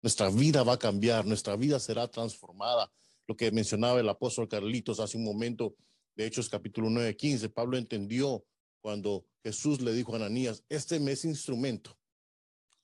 Nuestra 0.00 0.30
vida 0.30 0.62
va 0.62 0.72
a 0.72 0.78
cambiar, 0.78 1.26
nuestra 1.26 1.56
vida 1.56 1.78
será 1.78 2.08
transformada. 2.08 2.90
Lo 3.26 3.36
que 3.36 3.50
mencionaba 3.50 4.00
el 4.00 4.08
apóstol 4.08 4.48
Carlitos 4.48 4.98
hace 4.98 5.18
un 5.18 5.24
momento, 5.24 5.76
de 6.16 6.24
Hechos 6.24 6.48
capítulo 6.48 6.88
9, 6.88 7.14
15, 7.14 7.50
Pablo 7.50 7.76
entendió 7.76 8.46
cuando 8.80 9.26
Jesús 9.42 9.82
le 9.82 9.92
dijo 9.92 10.14
a 10.14 10.16
Ananías, 10.16 10.64
este 10.70 10.98
me 11.00 11.12
es 11.12 11.26
instrumento 11.26 11.98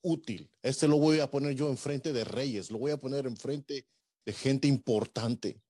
útil, 0.03 0.51
este 0.61 0.87
lo 0.87 0.99
voy 0.99 1.21
a 1.21 1.31
poner 1.31 1.55
yo 1.55 1.71
enfrente 1.71 2.13
de 2.13 2.25
reyes, 2.25 2.71
lo 2.71 2.77
voy 2.77 2.91
a 2.91 3.01
poner 3.01 3.27
enfrente 3.27 3.87
de 4.27 4.33
gente 4.35 4.69
importante. 4.69 5.63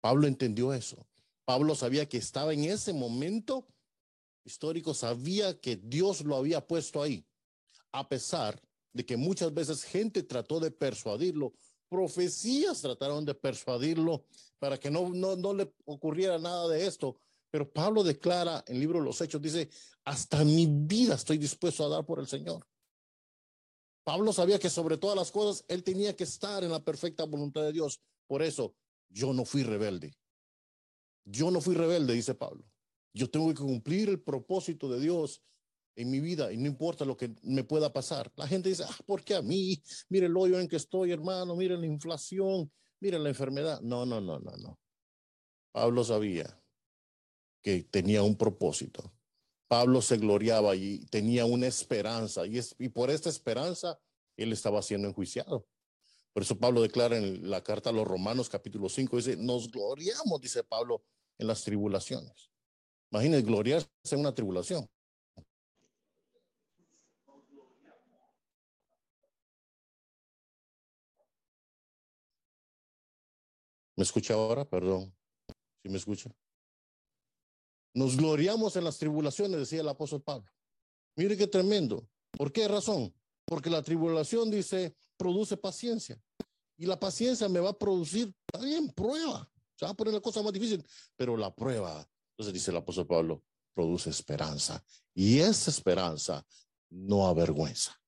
Pablo 0.00 0.26
entendió 0.26 0.74
eso. 0.74 1.06
Pablo 1.44 1.76
sabía 1.76 2.08
que 2.08 2.18
estaba 2.18 2.52
en 2.52 2.64
ese 2.64 2.92
momento 2.92 3.68
histórico, 4.46 4.94
sabía 4.94 5.58
que 5.60 5.76
Dios 5.76 6.24
lo 6.24 6.36
había 6.36 6.66
puesto 6.66 7.02
ahí, 7.02 7.26
a 7.92 8.08
pesar 8.08 8.60
de 8.92 9.04
que 9.04 9.16
muchas 9.16 9.52
veces 9.52 9.84
gente 9.84 10.22
trató 10.22 10.60
de 10.60 10.70
persuadirlo, 10.70 11.52
profecías 11.88 12.80
trataron 12.80 13.24
de 13.24 13.34
persuadirlo 13.34 14.24
para 14.58 14.78
que 14.78 14.90
no, 14.90 15.10
no, 15.10 15.36
no 15.36 15.52
le 15.52 15.72
ocurriera 15.84 16.38
nada 16.38 16.68
de 16.68 16.86
esto. 16.86 17.20
Pero 17.50 17.70
Pablo 17.70 18.02
declara 18.02 18.64
en 18.66 18.74
el 18.74 18.80
libro 18.80 18.98
de 18.98 19.04
los 19.04 19.20
Hechos, 19.20 19.40
dice, 19.40 19.68
hasta 20.04 20.44
mi 20.44 20.66
vida 20.66 21.14
estoy 21.14 21.38
dispuesto 21.38 21.84
a 21.84 21.88
dar 21.88 22.04
por 22.04 22.18
el 22.18 22.26
Señor. 22.26 22.66
Pablo 24.04 24.32
sabía 24.32 24.58
que 24.58 24.70
sobre 24.70 24.98
todas 24.98 25.16
las 25.16 25.30
cosas 25.30 25.64
él 25.68 25.82
tenía 25.82 26.14
que 26.14 26.24
estar 26.24 26.62
en 26.62 26.70
la 26.70 26.84
perfecta 26.84 27.24
voluntad 27.24 27.62
de 27.62 27.72
Dios. 27.72 28.00
Por 28.26 28.42
eso 28.42 28.74
yo 29.08 29.32
no 29.32 29.44
fui 29.44 29.62
rebelde. 29.62 30.16
Yo 31.24 31.50
no 31.50 31.60
fui 31.60 31.74
rebelde, 31.74 32.14
dice 32.14 32.34
Pablo. 32.34 32.64
Yo 33.16 33.30
tengo 33.30 33.48
que 33.48 33.62
cumplir 33.62 34.10
el 34.10 34.20
propósito 34.20 34.90
de 34.90 35.00
Dios 35.00 35.42
en 35.94 36.10
mi 36.10 36.20
vida 36.20 36.52
y 36.52 36.58
no 36.58 36.66
importa 36.66 37.06
lo 37.06 37.16
que 37.16 37.34
me 37.44 37.64
pueda 37.64 37.90
pasar. 37.90 38.30
La 38.36 38.46
gente 38.46 38.68
dice, 38.68 38.84
ah, 38.86 38.98
¿por 39.06 39.24
qué 39.24 39.34
a 39.34 39.40
mí? 39.40 39.82
Mire 40.10 40.26
el 40.26 40.36
hoyo 40.36 40.60
en 40.60 40.68
que 40.68 40.76
estoy, 40.76 41.12
hermano, 41.12 41.56
mire 41.56 41.78
la 41.78 41.86
inflación, 41.86 42.70
mire 43.00 43.18
la 43.18 43.30
enfermedad. 43.30 43.80
No, 43.80 44.04
no, 44.04 44.20
no, 44.20 44.38
no, 44.38 44.54
no. 44.58 44.78
Pablo 45.72 46.04
sabía 46.04 46.62
que 47.62 47.84
tenía 47.84 48.22
un 48.22 48.36
propósito. 48.36 49.10
Pablo 49.66 50.02
se 50.02 50.18
gloriaba 50.18 50.76
y 50.76 51.06
tenía 51.06 51.46
una 51.46 51.68
esperanza 51.68 52.46
y, 52.46 52.58
es, 52.58 52.76
y 52.78 52.90
por 52.90 53.08
esta 53.08 53.30
esperanza 53.30 53.98
él 54.36 54.52
estaba 54.52 54.82
siendo 54.82 55.08
enjuiciado. 55.08 55.66
Por 56.34 56.42
eso 56.42 56.58
Pablo 56.58 56.82
declara 56.82 57.16
en 57.16 57.48
la 57.48 57.64
carta 57.64 57.88
a 57.88 57.94
los 57.94 58.06
Romanos 58.06 58.50
capítulo 58.50 58.90
5, 58.90 59.16
dice, 59.16 59.36
nos 59.38 59.70
gloriamos, 59.70 60.38
dice 60.38 60.62
Pablo, 60.62 61.02
en 61.38 61.46
las 61.46 61.64
tribulaciones. 61.64 62.50
Imagínense 63.16 63.46
gloriarse 63.46 63.88
en 64.10 64.20
una 64.20 64.34
tribulación. 64.34 64.86
¿Me 73.96 74.02
escucha 74.02 74.34
ahora? 74.34 74.66
Perdón. 74.68 75.14
¿Sí 75.82 75.88
me 75.88 75.96
escucha? 75.96 76.30
Nos 77.94 78.18
gloriamos 78.18 78.76
en 78.76 78.84
las 78.84 78.98
tribulaciones, 78.98 79.60
decía 79.60 79.80
el 79.80 79.88
apóstol 79.88 80.20
Pablo. 80.20 80.52
Mire 81.16 81.38
qué 81.38 81.46
tremendo. 81.46 82.06
¿Por 82.32 82.52
qué 82.52 82.68
razón? 82.68 83.14
Porque 83.46 83.70
la 83.70 83.80
tribulación, 83.80 84.50
dice, 84.50 84.94
produce 85.16 85.56
paciencia. 85.56 86.22
Y 86.76 86.84
la 86.84 87.00
paciencia 87.00 87.48
me 87.48 87.60
va 87.60 87.70
a 87.70 87.78
producir, 87.78 88.34
también 88.44 88.90
prueba. 88.90 89.50
Se 89.74 89.86
va 89.86 89.92
a 89.92 89.94
poner 89.94 90.12
la 90.12 90.20
cosa 90.20 90.42
más 90.42 90.52
difícil, 90.52 90.84
pero 91.16 91.34
la 91.34 91.54
prueba, 91.54 92.06
entonces 92.36 92.52
dice 92.52 92.70
el 92.70 92.76
apóstol 92.76 93.06
Pablo, 93.06 93.42
produce 93.72 94.10
esperanza. 94.10 94.84
Y 95.14 95.38
esa 95.38 95.70
esperanza 95.70 96.46
no 96.90 97.26
avergüenza. 97.26 97.98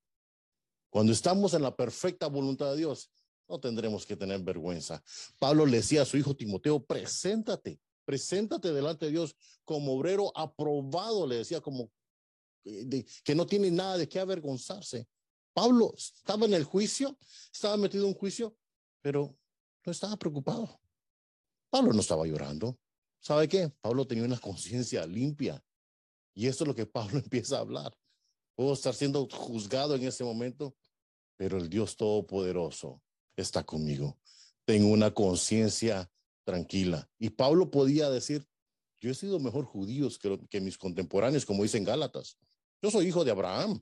Cuando 0.91 1.13
estamos 1.13 1.55
en 1.55 1.63
la 1.63 1.75
perfecta 1.75 2.27
voluntad 2.27 2.73
de 2.73 2.77
Dios, 2.77 3.11
no 3.49 3.59
tendremos 3.59 4.05
que 4.05 4.17
tener 4.17 4.43
vergüenza. 4.43 5.03
Pablo 5.39 5.65
le 5.65 5.79
decía 5.79 6.03
a 6.03 6.05
su 6.05 6.19
hijo 6.19 6.37
Timoteo, 6.37 6.85
preséntate, 6.85 7.81
preséntate 8.05 8.73
delante 8.73 9.07
de 9.07 9.13
Dios 9.13 9.35
como 9.65 9.95
obrero 9.95 10.31
aprobado, 10.37 11.27
le 11.27 11.37
decía 11.37 11.63
como 11.63 11.91
eh, 12.65 13.07
que 13.25 13.35
no 13.35 13.47
tiene 13.47 13.71
nada 13.71 13.97
de 13.97 14.09
qué 14.09 14.21
avergonzarse. 14.21 15.09
Pablo 15.55 15.95
estaba 15.97 16.45
en 16.45 16.53
el 16.53 16.65
juicio, 16.65 17.19
estaba 17.53 17.79
metido 17.79 18.05
en 18.05 18.11
un 18.11 18.19
juicio, 18.19 18.55
pero 19.01 19.35
no 19.87 19.93
estaba 19.93 20.19
preocupado. 20.19 20.79
Pablo 21.71 21.95
no 21.95 22.01
estaba 22.01 22.27
llorando. 22.27 22.79
¿Sabe 23.21 23.49
qué? 23.49 23.69
Pablo 23.81 24.07
tenía 24.07 24.25
una 24.25 24.39
conciencia 24.39 25.07
limpia. 25.07 25.63
Y 26.35 26.47
esto 26.47 26.65
es 26.65 26.69
lo 26.69 26.75
que 26.75 26.87
Pablo 26.87 27.19
empieza 27.25 27.57
a 27.57 27.61
hablar. 27.61 27.97
Puedo 28.55 28.73
estar 28.73 28.95
siendo 28.95 29.29
juzgado 29.29 29.95
en 29.95 30.05
ese 30.05 30.25
momento, 30.25 30.77
pero 31.37 31.59
el 31.59 31.69
Dios 31.69 31.97
Todopoderoso 31.97 33.03
está 33.37 33.65
conmigo. 33.65 34.19
Tengo 34.65 34.89
una 34.89 35.13
conciencia 35.13 36.11
tranquila. 36.45 37.09
Y 37.19 37.31
Pablo 37.31 37.71
podía 37.71 38.11
decir, 38.11 38.47
yo 39.01 39.11
he 39.11 39.15
sido 39.15 39.39
mejor 39.39 39.65
judío 39.65 40.09
que, 40.21 40.41
que 40.49 40.61
mis 40.61 40.77
contemporáneos, 40.77 41.47
como 41.47 41.63
dicen 41.63 41.85
Gálatas. 41.85 42.37
Yo 42.83 42.91
soy 42.91 43.07
hijo 43.07 43.25
de 43.25 43.31
Abraham. 43.31 43.81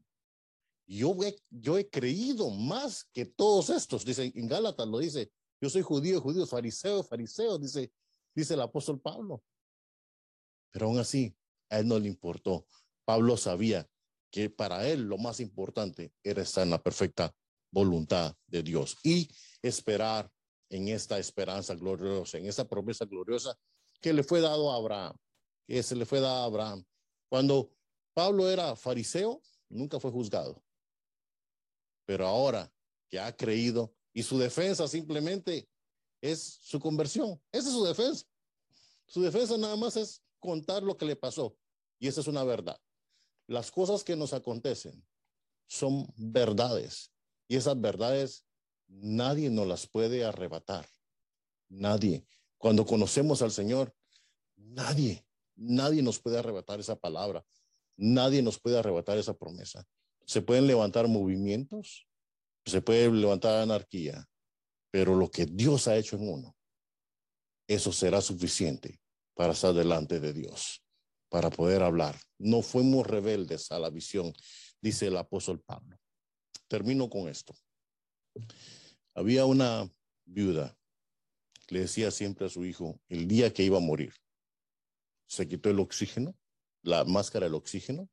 Yo 0.87 1.16
he, 1.22 1.37
yo 1.51 1.79
he 1.79 1.88
creído 1.88 2.51
más 2.51 3.05
que 3.12 3.25
todos 3.25 3.70
estos. 3.70 4.05
Dice 4.05 4.31
en 4.35 4.46
Gálatas, 4.46 4.87
lo 4.87 4.99
dice. 4.99 5.31
Yo 5.61 5.70
soy 5.70 5.83
judío, 5.83 6.20
judío, 6.20 6.46
fariseo, 6.46 7.03
fariseo, 7.03 7.59
dice, 7.59 7.90
dice 8.37 8.55
el 8.55 8.61
apóstol 8.61 9.01
Pablo. 9.01 9.42
Pero 10.70 10.87
aún 10.87 10.99
así, 10.99 11.35
a 11.70 11.79
él 11.81 11.88
no 11.88 11.99
le 11.99 12.07
importó. 12.07 12.66
Pablo 13.05 13.37
sabía 13.37 13.88
que 14.31 14.51
para 14.51 14.87
él 14.87 15.05
lo 15.05 15.16
más 15.16 15.40
importante 15.40 16.12
era 16.22 16.42
estar 16.42 16.62
en 16.62 16.70
la 16.70 16.83
perfecta 16.83 17.35
voluntad 17.70 18.37
de 18.46 18.62
Dios 18.62 18.99
y 19.03 19.29
esperar 19.62 20.31
en 20.68 20.88
esta 20.88 21.18
esperanza 21.18 21.75
gloriosa, 21.75 22.38
en 22.38 22.46
esta 22.46 22.68
promesa 22.68 23.07
gloriosa 23.07 23.59
que 24.01 24.12
le 24.12 24.22
fue 24.22 24.40
dado 24.40 24.70
a 24.70 24.77
Abraham, 24.77 25.16
que 25.66 25.83
se 25.83 25.96
le 25.96 26.05
fue 26.05 26.20
dado 26.20 26.42
a 26.42 26.44
Abraham. 26.44 26.85
Cuando 27.29 27.72
Pablo 28.14 28.49
era 28.49 28.77
fariseo, 28.77 29.40
nunca 29.70 29.99
fue 29.99 30.11
juzgado. 30.11 30.62
Pero 32.05 32.27
ahora 32.27 32.70
que 33.09 33.18
ha 33.18 33.35
creído 33.35 33.94
y 34.12 34.22
su 34.22 34.38
defensa 34.38 34.87
simplemente 34.88 35.68
es 36.33 36.59
su 36.62 36.81
conversión, 36.81 37.41
esa 37.53 37.69
es 37.69 37.75
su 37.75 37.85
defensa. 37.85 38.25
Su 39.07 39.23
defensa 39.23 39.57
nada 39.57 39.77
más 39.77 39.97
es 39.97 40.23
contar 40.41 40.83
lo 40.83 40.97
que 40.97 41.07
le 41.07 41.17
pasó. 41.17 41.57
Y 41.99 42.09
esa 42.09 42.21
es 42.21 42.27
una 42.27 42.45
verdad. 42.45 42.79
Las 43.47 43.71
cosas 43.71 44.03
que 44.03 44.17
nos 44.17 44.33
acontecen 44.33 45.07
son 45.67 46.12
verdades 46.17 47.12
y 47.49 47.57
esas 47.57 47.81
verdades 47.81 48.45
nadie 48.89 49.51
nos 49.51 49.67
las 49.67 49.87
puede 49.87 50.25
arrebatar. 50.25 50.87
Nadie. 51.69 52.27
Cuando 52.59 52.87
conocemos 52.87 53.43
al 53.43 53.53
Señor, 53.53 53.95
nadie, 54.57 55.27
nadie 55.55 56.03
nos 56.03 56.19
puede 56.19 56.39
arrebatar 56.39 56.81
esa 56.81 56.97
palabra. 56.97 57.45
Nadie 57.97 58.43
nos 58.43 58.59
puede 58.59 58.79
arrebatar 58.79 59.19
esa 59.19 59.35
promesa. 59.35 59.87
Se 60.27 60.43
pueden 60.43 60.67
levantar 60.67 61.09
movimientos, 61.09 62.07
se 62.65 62.83
puede 62.83 63.11
levantar 63.11 63.62
anarquía, 63.62 64.29
pero 64.97 65.15
lo 65.15 65.31
que 65.31 65.45
Dios 65.45 65.89
ha 65.89 65.97
hecho 65.99 66.17
en 66.17 66.27
uno, 66.27 66.57
eso 67.69 67.93
será 67.93 68.23
suficiente 68.23 68.99
para 69.35 69.53
estar 69.53 69.75
delante 69.75 70.21
de 70.21 70.33
Dios, 70.33 70.83
para 71.29 71.51
poder 71.51 71.83
hablar. 71.83 72.19
No 72.39 72.63
fuimos 72.63 73.07
rebeldes 73.07 73.71
a 73.73 73.79
la 73.79 73.91
visión, 73.91 74.33
dice 74.81 75.09
el 75.09 75.19
apóstol 75.19 75.61
Pablo. 75.61 75.99
Termino 76.67 77.11
con 77.11 77.29
esto. 77.29 77.55
Había 79.15 79.45
una 79.45 79.87
viuda 80.25 80.75
le 81.69 81.81
decía 81.81 82.11
siempre 82.11 82.47
a 82.47 82.49
su 82.49 82.65
hijo, 82.65 82.99
el 83.11 83.29
día 83.29 83.53
que 83.53 83.65
iba 83.65 83.77
a 83.77 83.81
morir, 83.81 84.15
se 85.29 85.47
quitó 85.47 85.69
el 85.69 85.79
oxígeno, 85.79 86.35
la 86.81 87.05
máscara 87.05 87.45
del 87.45 87.55
oxígeno, 87.55 88.09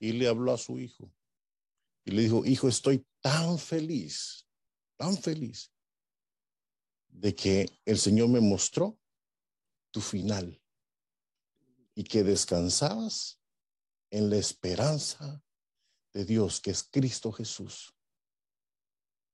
y 0.00 0.10
le 0.14 0.26
habló 0.26 0.52
a 0.52 0.58
su 0.58 0.76
hijo. 0.76 1.12
Y 2.04 2.10
le 2.10 2.22
dijo, 2.22 2.44
hijo, 2.44 2.66
estoy 2.66 3.06
tan 3.20 3.60
feliz, 3.60 4.48
tan 4.96 5.16
feliz, 5.16 5.70
de 7.20 7.34
que 7.34 7.70
el 7.84 7.98
Señor 7.98 8.28
me 8.28 8.40
mostró 8.40 8.98
tu 9.90 10.00
final 10.00 10.58
y 11.94 12.04
que 12.04 12.24
descansabas 12.24 13.38
en 14.10 14.30
la 14.30 14.38
esperanza 14.38 15.44
de 16.14 16.24
Dios, 16.24 16.60
que 16.60 16.70
es 16.70 16.82
Cristo 16.82 17.30
Jesús. 17.30 17.94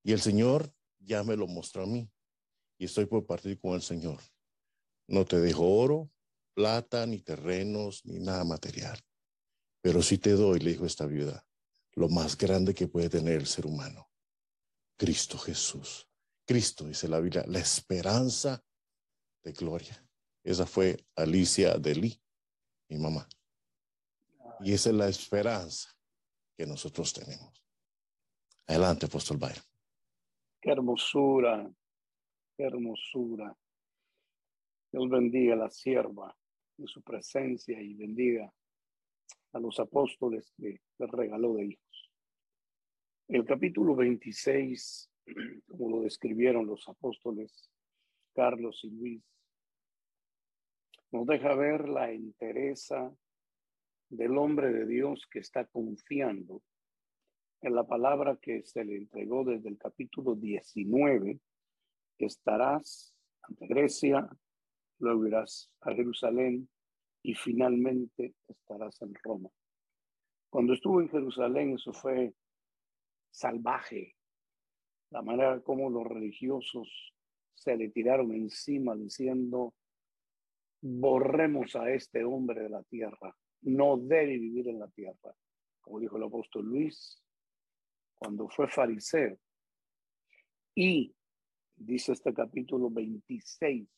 Y 0.02 0.12
el 0.12 0.20
Señor 0.20 0.74
ya 0.98 1.22
me 1.22 1.36
lo 1.36 1.46
mostró 1.46 1.84
a 1.84 1.86
mí 1.86 2.10
y 2.76 2.86
estoy 2.86 3.06
por 3.06 3.24
partir 3.24 3.60
con 3.60 3.74
el 3.74 3.82
Señor. 3.82 4.20
No 5.06 5.24
te 5.24 5.38
dejo 5.38 5.64
oro, 5.64 6.10
plata, 6.54 7.06
ni 7.06 7.20
terrenos, 7.20 8.04
ni 8.04 8.18
nada 8.18 8.42
material. 8.42 8.98
Pero 9.80 10.02
sí 10.02 10.18
te 10.18 10.32
doy, 10.32 10.58
le 10.58 10.72
dijo 10.72 10.86
esta 10.86 11.06
viuda, 11.06 11.46
lo 11.92 12.08
más 12.08 12.36
grande 12.36 12.74
que 12.74 12.88
puede 12.88 13.08
tener 13.08 13.34
el 13.34 13.46
ser 13.46 13.64
humano. 13.64 14.10
Cristo 14.96 15.38
Jesús. 15.38 16.08
Cristo, 16.46 16.84
dice 16.84 17.08
la 17.08 17.20
Biblia, 17.20 17.44
la 17.48 17.58
esperanza 17.58 18.64
de 19.42 19.52
gloria. 19.52 19.96
Esa 20.44 20.64
fue 20.64 20.96
Alicia 21.16 21.76
de 21.76 21.94
Lee, 21.96 22.22
mi 22.88 22.98
mamá. 22.98 23.28
Y 24.60 24.72
esa 24.72 24.90
es 24.90 24.94
la 24.94 25.08
esperanza 25.08 25.90
que 26.56 26.66
nosotros 26.66 27.12
tenemos. 27.12 27.52
Adelante, 28.66 29.06
apóstol 29.06 29.38
Byron. 29.38 29.62
Qué 30.60 30.70
hermosura, 30.70 31.70
qué 32.56 32.64
hermosura. 32.64 33.56
Dios 34.92 35.10
bendiga 35.10 35.54
a 35.54 35.58
la 35.58 35.70
sierva 35.70 36.36
en 36.78 36.86
su 36.86 37.02
presencia 37.02 37.80
y 37.80 37.94
bendiga 37.94 38.52
a 39.52 39.58
los 39.58 39.78
apóstoles 39.78 40.52
que 40.56 40.80
les 40.98 41.10
regaló 41.10 41.54
de 41.54 41.66
hijos. 41.66 42.12
El 43.28 43.44
capítulo 43.44 43.96
26, 43.96 45.10
como 45.68 45.90
lo 45.90 46.02
describieron 46.02 46.66
los 46.66 46.88
apóstoles 46.88 47.70
Carlos 48.34 48.80
y 48.84 48.90
Luis, 48.90 49.22
nos 51.10 51.26
deja 51.26 51.54
ver 51.54 51.88
la 51.88 52.10
entereza 52.10 53.14
del 54.08 54.36
hombre 54.36 54.72
de 54.72 54.86
Dios 54.86 55.26
que 55.30 55.38
está 55.38 55.64
confiando 55.66 56.62
en 57.62 57.74
la 57.74 57.86
palabra 57.86 58.38
que 58.40 58.62
se 58.64 58.84
le 58.84 58.96
entregó 58.96 59.44
desde 59.44 59.68
el 59.68 59.78
capítulo 59.78 60.34
19, 60.34 61.40
estarás 62.18 63.14
ante 63.42 63.66
Grecia, 63.66 64.28
luego 64.98 65.26
irás 65.26 65.70
a 65.80 65.92
Jerusalén 65.94 66.68
y 67.22 67.34
finalmente 67.34 68.34
estarás 68.46 69.00
en 69.02 69.14
Roma. 69.22 69.48
Cuando 70.50 70.74
estuvo 70.74 71.00
en 71.00 71.08
Jerusalén, 71.08 71.74
eso 71.74 71.92
fue 71.92 72.34
salvaje, 73.30 74.15
la 75.10 75.22
manera 75.22 75.60
como 75.60 75.90
los 75.90 76.06
religiosos 76.06 77.14
se 77.54 77.76
le 77.76 77.88
tiraron 77.90 78.32
encima 78.32 78.94
diciendo, 78.94 79.74
borremos 80.80 81.74
a 81.76 81.90
este 81.90 82.24
hombre 82.24 82.62
de 82.62 82.68
la 82.68 82.82
tierra, 82.84 83.36
no 83.62 83.96
debe 83.96 84.38
vivir 84.38 84.68
en 84.68 84.78
la 84.78 84.88
tierra. 84.88 85.34
Como 85.80 86.00
dijo 86.00 86.16
el 86.16 86.24
apóstol 86.24 86.66
Luis, 86.66 87.22
cuando 88.14 88.48
fue 88.48 88.68
fariseo. 88.68 89.38
Y, 90.74 91.14
dice 91.76 92.12
este 92.12 92.34
capítulo 92.34 92.90
26, 92.90 93.88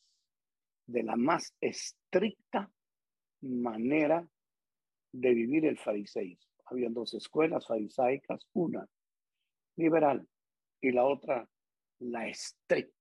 de 0.87 1.03
la 1.03 1.15
más 1.15 1.53
estricta 1.59 2.71
manera 3.41 4.27
de 5.11 5.33
vivir 5.33 5.65
el 5.65 5.77
fariseísmo. 5.77 6.51
Habían 6.65 6.93
dos 6.93 7.13
escuelas 7.13 7.65
farisaicas, 7.67 8.47
una 8.53 8.87
liberal 9.75 10.27
y 10.81 10.91
la 10.91 11.05
otra 11.05 11.47
la 11.99 12.27
estricta. 12.27 12.93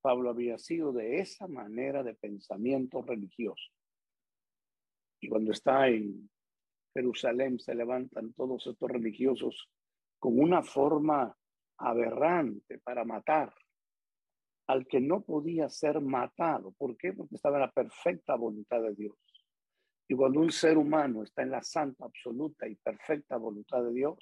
Pablo 0.00 0.30
había 0.30 0.58
sido 0.58 0.92
de 0.92 1.20
esa 1.20 1.46
manera 1.46 2.02
de 2.02 2.14
pensamiento 2.14 3.02
religioso. 3.02 3.70
Y 5.20 5.28
cuando 5.28 5.52
está 5.52 5.88
en 5.88 6.28
Jerusalén 6.92 7.58
se 7.60 7.74
levantan 7.74 8.32
todos 8.32 8.66
estos 8.66 8.90
religiosos 8.90 9.68
con 10.18 10.38
una 10.38 10.62
forma 10.62 11.36
aberrante 11.78 12.78
para 12.80 13.04
matar 13.04 13.54
al 14.66 14.86
que 14.86 15.00
no 15.00 15.22
podía 15.22 15.68
ser 15.68 16.00
matado. 16.00 16.72
¿Por 16.72 16.96
qué? 16.96 17.12
Porque 17.12 17.36
estaba 17.36 17.56
en 17.56 17.62
la 17.62 17.72
perfecta 17.72 18.36
voluntad 18.36 18.82
de 18.82 18.94
Dios. 18.94 19.16
Y 20.08 20.14
cuando 20.14 20.40
un 20.40 20.50
ser 20.50 20.78
humano 20.78 21.22
está 21.22 21.42
en 21.42 21.50
la 21.50 21.62
santa, 21.62 22.04
absoluta 22.04 22.68
y 22.68 22.74
perfecta 22.76 23.36
voluntad 23.36 23.82
de 23.82 23.92
Dios, 23.92 24.18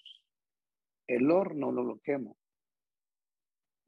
el 1.07 1.31
horno 1.31 1.73
no 1.73 1.83
lo 1.83 1.99
quema. 1.99 2.33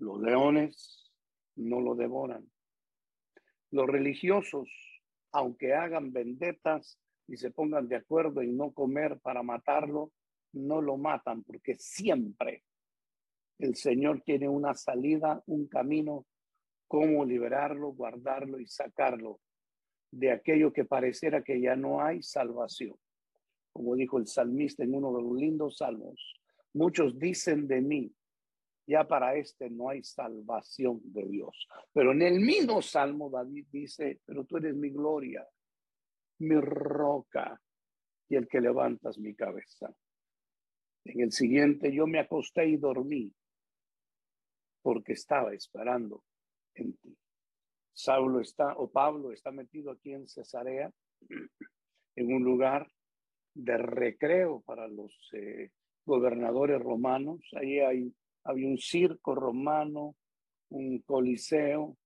Los 0.03 0.21
leones 0.21 1.13
no 1.55 1.81
lo 1.81 1.95
devoran. 1.95 2.45
Los 3.71 3.87
religiosos, 3.87 4.69
aunque 5.31 5.75
hagan 5.75 6.13
vendetas 6.13 6.99
y 7.29 7.37
se 7.37 7.53
pongan 7.53 7.87
de 7.87 7.97
acuerdo 7.97 8.43
en 8.43 8.57
no 8.57 8.73
comer 8.73 9.21
para 9.21 9.45
matarlo, 9.45 10.11
no 10.55 10.83
lo 10.83 10.97
matan 10.97 11.45
porque 11.45 11.77
siempre 11.77 12.65
el 13.61 13.77
Señor 13.77 14.23
tiene 14.23 14.49
una 14.49 14.75
salida, 14.75 15.41
un 15.47 15.69
camino, 15.69 16.27
cómo 16.89 17.25
liberarlo, 17.25 17.93
guardarlo 17.93 18.59
y 18.59 18.67
sacarlo 18.67 19.39
de 20.11 20.33
aquello 20.33 20.73
que 20.73 20.85
pareciera 20.85 21.45
que 21.45 21.61
ya 21.61 21.77
no 21.77 22.03
hay 22.03 22.25
salvación. 22.25 22.97
Como 23.73 23.95
dijo 23.95 24.19
el 24.19 24.27
salmista 24.27 24.83
en 24.83 24.97
uno 24.97 25.17
de 25.17 25.23
los 25.23 25.37
lindos 25.37 25.77
salmos, 25.77 26.41
muchos 26.75 27.21
dicen 27.21 27.69
de 27.69 27.81
mí, 27.81 28.13
ya 28.93 29.09
para 29.09 29.35
este 29.37 29.71
no 29.71 29.89
hay 29.89 30.03
salvación 30.05 31.01
de 31.05 31.25
Dios. 31.27 31.67
Pero 31.93 32.13
en 32.13 32.23
el 32.23 32.41
mismo 32.41 32.83
salmo 32.83 33.31
David 33.31 33.67
dice, 33.71 34.21
pero 34.27 34.45
tú 34.45 34.59
eres 34.59 34.77
mi 34.77 34.91
gloria, 34.91 35.47
mi 36.41 36.57
roca 36.61 37.61
y 38.29 38.37
el 38.37 38.47
que 38.47 38.61
levantas 38.61 39.19
mi 39.19 39.35
cabeza. 39.35 39.95
En 41.05 41.21
el 41.21 41.33
siguiente 41.33 41.93
yo 41.93 42.07
me 42.07 42.19
acosté 42.19 42.67
y 42.69 42.77
dormí 42.77 43.35
porque 44.83 45.15
estaba 45.15 45.55
esperando 45.55 46.25
en 46.75 46.97
ti. 46.99 47.17
Saulo 47.95 48.41
está, 48.41 48.75
o 48.77 48.91
Pablo 48.91 49.33
está 49.33 49.51
metido 49.53 49.91
aquí 49.91 50.13
en 50.13 50.27
Cesarea, 50.27 50.91
en 52.17 52.33
un 52.33 52.43
lugar 52.43 52.91
de 53.55 53.77
recreo 53.77 54.61
para 54.63 54.89
los 54.89 55.13
eh, 55.33 55.71
gobernadores 56.05 56.81
romanos. 56.81 57.41
Ahí 57.53 57.81
hay, 57.81 58.15
había 58.45 58.69
un 58.69 58.79
circo 58.79 59.35
romano, 59.35 60.17
un 60.71 61.01
coliseo, 61.03 61.97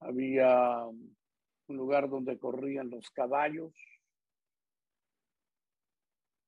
había 0.00 0.84
un 0.86 1.76
lugar 1.76 2.08
donde 2.08 2.38
corrían 2.38 2.90
los 2.90 3.10
caballos, 3.10 3.72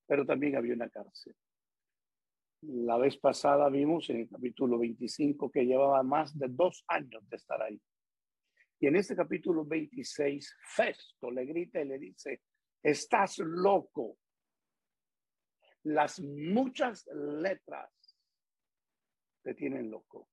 pero 0.06 0.24
también 0.24 0.56
había 0.56 0.74
una 0.74 0.88
cárcel. 0.88 1.34
La 2.62 2.96
vez 2.98 3.16
pasada 3.18 3.68
vimos 3.68 4.10
en 4.10 4.20
el 4.20 4.28
capítulo 4.28 4.78
25 4.78 5.50
que 5.50 5.64
llevaba 5.64 6.02
más 6.02 6.36
de 6.36 6.48
dos 6.48 6.84
años 6.88 7.28
de 7.28 7.36
estar 7.36 7.62
ahí. 7.62 7.80
Y 8.80 8.86
en 8.86 8.96
este 8.96 9.14
capítulo 9.14 9.64
26, 9.64 10.56
Festo 10.74 11.30
le 11.30 11.44
grita 11.44 11.80
y 11.80 11.84
le 11.86 11.98
dice, 11.98 12.42
estás 12.82 13.38
loco. 13.38 14.18
Las 15.84 16.20
muchas 16.20 17.06
letras 17.12 17.90
te 19.42 19.54
tienen 19.54 19.90
loco. 19.90 20.28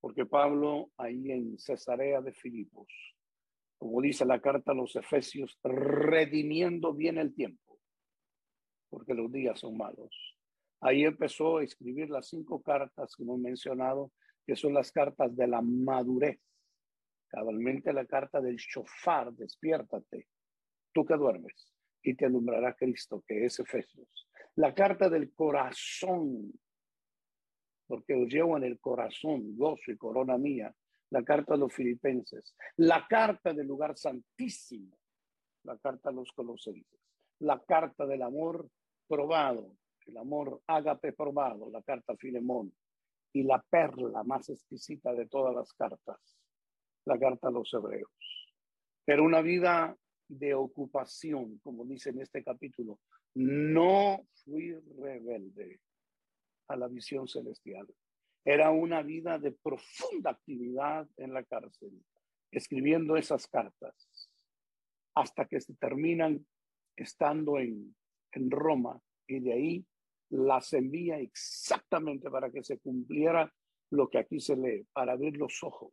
Porque 0.00 0.26
Pablo 0.26 0.90
ahí 0.96 1.30
en 1.30 1.58
Cesarea 1.58 2.20
de 2.20 2.32
Filipos, 2.32 2.88
como 3.78 4.00
dice 4.00 4.24
la 4.24 4.40
carta 4.40 4.72
a 4.72 4.74
los 4.74 4.94
Efesios, 4.96 5.58
redimiendo 5.62 6.94
bien 6.94 7.18
el 7.18 7.34
tiempo, 7.34 7.78
porque 8.90 9.14
los 9.14 9.32
días 9.32 9.58
son 9.60 9.76
malos. 9.76 10.36
Ahí 10.80 11.04
empezó 11.04 11.58
a 11.58 11.64
escribir 11.64 12.10
las 12.10 12.28
cinco 12.28 12.62
cartas 12.62 13.14
que 13.16 13.22
hemos 13.22 13.38
mencionado, 13.38 14.12
que 14.46 14.56
son 14.56 14.74
las 14.74 14.92
cartas 14.92 15.34
de 15.34 15.46
la 15.46 15.62
madurez 15.62 16.40
cabalmente 17.34 17.92
la 17.92 18.06
carta 18.06 18.40
del 18.40 18.56
shofar, 18.56 19.32
despiértate, 19.32 20.28
tú 20.92 21.04
que 21.04 21.16
duermes, 21.16 21.74
y 22.00 22.14
te 22.14 22.26
alumbrará 22.26 22.74
Cristo, 22.74 23.24
que 23.26 23.44
es 23.44 23.58
Efesios. 23.58 24.28
La 24.54 24.72
carta 24.72 25.08
del 25.08 25.32
corazón, 25.32 26.52
porque 27.86 28.14
os 28.14 28.28
llevo 28.28 28.56
en 28.56 28.64
el 28.64 28.78
corazón, 28.80 29.56
gozo 29.56 29.90
y 29.90 29.96
corona 29.96 30.38
mía. 30.38 30.74
La 31.10 31.22
carta 31.22 31.54
de 31.54 31.60
los 31.60 31.72
filipenses. 31.72 32.54
La 32.76 33.06
carta 33.06 33.52
del 33.52 33.66
lugar 33.66 33.96
santísimo. 33.96 34.96
La 35.64 35.76
carta 35.78 36.10
de 36.10 36.16
los 36.16 36.32
colosenses. 36.32 37.00
La 37.40 37.60
carta 37.60 38.06
del 38.06 38.22
amor 38.22 38.68
probado. 39.06 39.76
El 40.06 40.16
amor 40.16 40.60
ágape 40.66 41.12
probado. 41.12 41.70
La 41.70 41.82
carta 41.82 42.16
Filemón. 42.16 42.72
Y 43.32 43.42
la 43.42 43.64
perla 43.68 44.22
más 44.24 44.48
exquisita 44.48 45.12
de 45.12 45.26
todas 45.26 45.54
las 45.54 45.72
cartas 45.72 46.36
la 47.04 47.18
carta 47.18 47.48
a 47.48 47.50
los 47.50 47.72
hebreos. 47.72 48.10
Pero 49.04 49.24
una 49.24 49.42
vida 49.42 49.96
de 50.28 50.54
ocupación, 50.54 51.58
como 51.58 51.84
dice 51.84 52.10
en 52.10 52.20
este 52.20 52.42
capítulo, 52.42 53.00
no 53.34 54.26
fui 54.44 54.72
rebelde 54.98 55.80
a 56.68 56.76
la 56.76 56.88
visión 56.88 57.28
celestial. 57.28 57.86
Era 58.44 58.70
una 58.70 59.02
vida 59.02 59.38
de 59.38 59.52
profunda 59.52 60.30
actividad 60.30 61.08
en 61.16 61.32
la 61.32 61.44
cárcel, 61.44 61.92
escribiendo 62.50 63.16
esas 63.16 63.46
cartas, 63.46 64.30
hasta 65.14 65.46
que 65.46 65.60
se 65.60 65.74
terminan 65.74 66.46
estando 66.96 67.58
en, 67.58 67.94
en 68.32 68.50
Roma 68.50 69.00
y 69.26 69.40
de 69.40 69.52
ahí 69.52 69.86
las 70.30 70.72
envía 70.72 71.18
exactamente 71.18 72.30
para 72.30 72.50
que 72.50 72.62
se 72.62 72.78
cumpliera 72.78 73.52
lo 73.90 74.08
que 74.08 74.18
aquí 74.18 74.40
se 74.40 74.56
lee, 74.56 74.86
para 74.92 75.12
abrir 75.12 75.36
los 75.36 75.62
ojos 75.62 75.92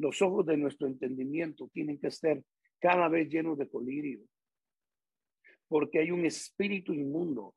los 0.00 0.22
ojos 0.22 0.46
de 0.46 0.56
nuestro 0.56 0.86
entendimiento 0.86 1.68
tienen 1.72 1.98
que 1.98 2.10
ser 2.10 2.42
cada 2.78 3.08
vez 3.08 3.28
llenos 3.28 3.58
de 3.58 3.68
colirio, 3.68 4.20
porque 5.68 6.00
hay 6.00 6.10
un 6.10 6.24
espíritu 6.24 6.94
inmundo, 6.94 7.54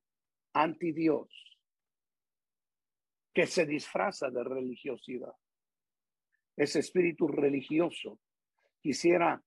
anti 0.54 0.92
Dios, 0.92 1.30
que 3.34 3.48
se 3.48 3.66
disfraza 3.66 4.30
de 4.30 4.44
religiosidad. 4.44 5.34
Ese 6.56 6.80
espíritu 6.80 7.28
religioso 7.28 8.20
quisiera 8.80 9.42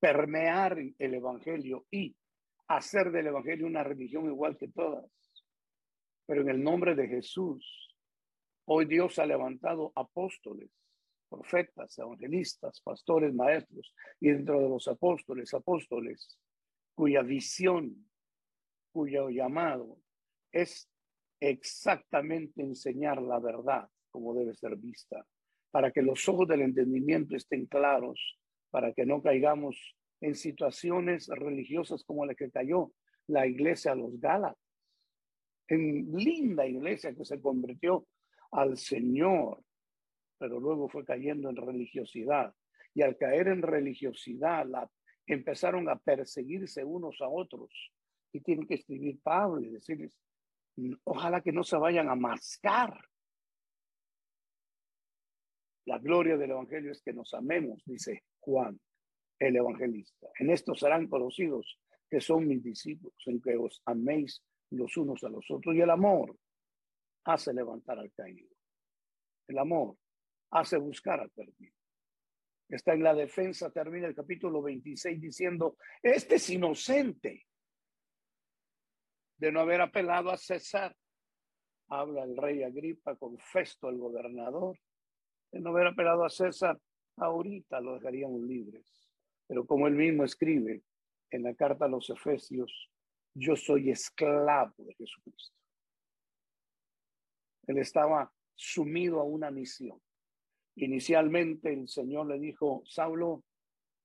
permear 0.00 0.78
el 0.98 1.14
Evangelio 1.14 1.86
y 1.90 2.16
hacer 2.68 3.10
del 3.10 3.26
Evangelio 3.26 3.66
una 3.66 3.82
religión 3.82 4.26
igual 4.26 4.56
que 4.56 4.68
todas. 4.68 5.10
Pero 6.26 6.42
en 6.42 6.48
el 6.50 6.62
nombre 6.62 6.94
de 6.94 7.08
Jesús, 7.08 7.94
hoy 8.66 8.86
Dios 8.86 9.18
ha 9.18 9.26
levantado 9.26 9.92
apóstoles, 9.94 10.70
profetas, 11.28 11.98
evangelistas, 11.98 12.80
pastores, 12.80 13.34
maestros, 13.34 13.94
y 14.20 14.30
dentro 14.30 14.60
de 14.60 14.68
los 14.68 14.88
apóstoles, 14.88 15.52
apóstoles, 15.52 16.38
cuya 16.94 17.22
visión, 17.22 18.07
cuyo 18.92 19.30
llamado 19.30 19.98
es 20.52 20.88
exactamente 21.40 22.62
enseñar 22.62 23.20
la 23.22 23.38
verdad 23.38 23.88
como 24.10 24.34
debe 24.34 24.54
ser 24.54 24.76
vista, 24.76 25.24
para 25.70 25.92
que 25.92 26.02
los 26.02 26.28
ojos 26.28 26.48
del 26.48 26.62
entendimiento 26.62 27.36
estén 27.36 27.66
claros, 27.66 28.38
para 28.70 28.92
que 28.92 29.06
no 29.06 29.22
caigamos 29.22 29.96
en 30.20 30.34
situaciones 30.34 31.28
religiosas 31.28 32.02
como 32.04 32.26
la 32.26 32.34
que 32.34 32.50
cayó 32.50 32.92
la 33.28 33.46
iglesia 33.46 33.92
a 33.92 33.96
los 33.96 34.18
Gálatas, 34.18 34.58
en 35.68 36.10
linda 36.12 36.66
iglesia 36.66 37.14
que 37.14 37.24
se 37.24 37.40
convirtió 37.40 38.06
al 38.50 38.76
Señor, 38.78 39.62
pero 40.38 40.58
luego 40.58 40.88
fue 40.88 41.04
cayendo 41.04 41.50
en 41.50 41.56
religiosidad. 41.56 42.54
Y 42.94 43.02
al 43.02 43.16
caer 43.16 43.48
en 43.48 43.60
religiosidad, 43.60 44.66
la, 44.66 44.90
empezaron 45.26 45.88
a 45.88 45.98
perseguirse 45.98 46.84
unos 46.84 47.20
a 47.20 47.28
otros. 47.28 47.70
Y 48.32 48.40
tienen 48.40 48.66
que 48.66 48.74
escribir 48.74 49.20
Pablo 49.22 49.60
y 49.60 49.70
decirles, 49.70 50.16
ojalá 51.04 51.40
que 51.40 51.52
no 51.52 51.64
se 51.64 51.76
vayan 51.76 52.08
a 52.08 52.14
mascar. 52.14 52.98
La 55.86 55.98
gloria 55.98 56.36
del 56.36 56.50
Evangelio 56.50 56.92
es 56.92 57.00
que 57.00 57.12
nos 57.12 57.32
amemos, 57.32 57.82
dice 57.86 58.24
Juan, 58.40 58.78
el 59.38 59.56
evangelista. 59.56 60.28
En 60.38 60.50
esto 60.50 60.74
serán 60.74 61.06
conocidos 61.06 61.78
que 62.10 62.20
son 62.20 62.46
mis 62.46 62.62
discípulos, 62.62 63.16
en 63.26 63.40
que 63.40 63.56
os 63.56 63.82
améis 63.84 64.42
los 64.70 64.96
unos 64.96 65.22
a 65.24 65.28
los 65.28 65.50
otros. 65.50 65.74
Y 65.74 65.80
el 65.80 65.90
amor 65.90 66.36
hace 67.24 67.52
levantar 67.52 67.98
al 67.98 68.12
caído. 68.12 68.48
El 69.46 69.58
amor 69.58 69.96
hace 70.50 70.76
buscar 70.76 71.20
al 71.20 71.30
perdido. 71.30 71.74
Está 72.68 72.92
en 72.92 73.02
la 73.02 73.14
defensa, 73.14 73.70
termina 73.70 74.06
el 74.06 74.14
capítulo 74.14 74.60
26 74.60 75.20
diciendo, 75.20 75.78
este 76.02 76.34
es 76.34 76.50
inocente 76.50 77.46
de 79.38 79.52
no 79.52 79.60
haber 79.60 79.80
apelado 79.80 80.30
a 80.30 80.36
César. 80.36 80.94
Habla 81.88 82.24
el 82.24 82.36
rey 82.36 82.62
Agripa 82.62 83.16
con 83.16 83.38
Festo, 83.38 83.88
el 83.88 83.98
gobernador. 83.98 84.78
De 85.50 85.60
no 85.60 85.70
haber 85.70 85.86
apelado 85.86 86.24
a 86.24 86.28
César, 86.28 86.78
ahorita 87.16 87.80
lo 87.80 87.94
dejaríamos 87.94 88.42
libres. 88.42 88.84
Pero 89.46 89.66
como 89.66 89.86
él 89.86 89.94
mismo 89.94 90.24
escribe 90.24 90.82
en 91.30 91.42
la 91.42 91.54
carta 91.54 91.86
a 91.86 91.88
los 91.88 92.10
Efesios, 92.10 92.90
yo 93.34 93.56
soy 93.56 93.90
esclavo 93.90 94.74
de 94.78 94.94
Jesucristo. 94.94 95.56
Él 97.66 97.78
estaba 97.78 98.30
sumido 98.54 99.20
a 99.20 99.24
una 99.24 99.50
misión. 99.50 100.00
Inicialmente 100.76 101.72
el 101.72 101.88
Señor 101.88 102.26
le 102.26 102.38
dijo, 102.38 102.82
Saulo, 102.84 103.44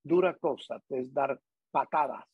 dura 0.03 0.37
cosa 0.37 0.79
te 0.87 0.99
es 0.99 1.13
dar 1.13 1.41
patadas. 1.71 2.25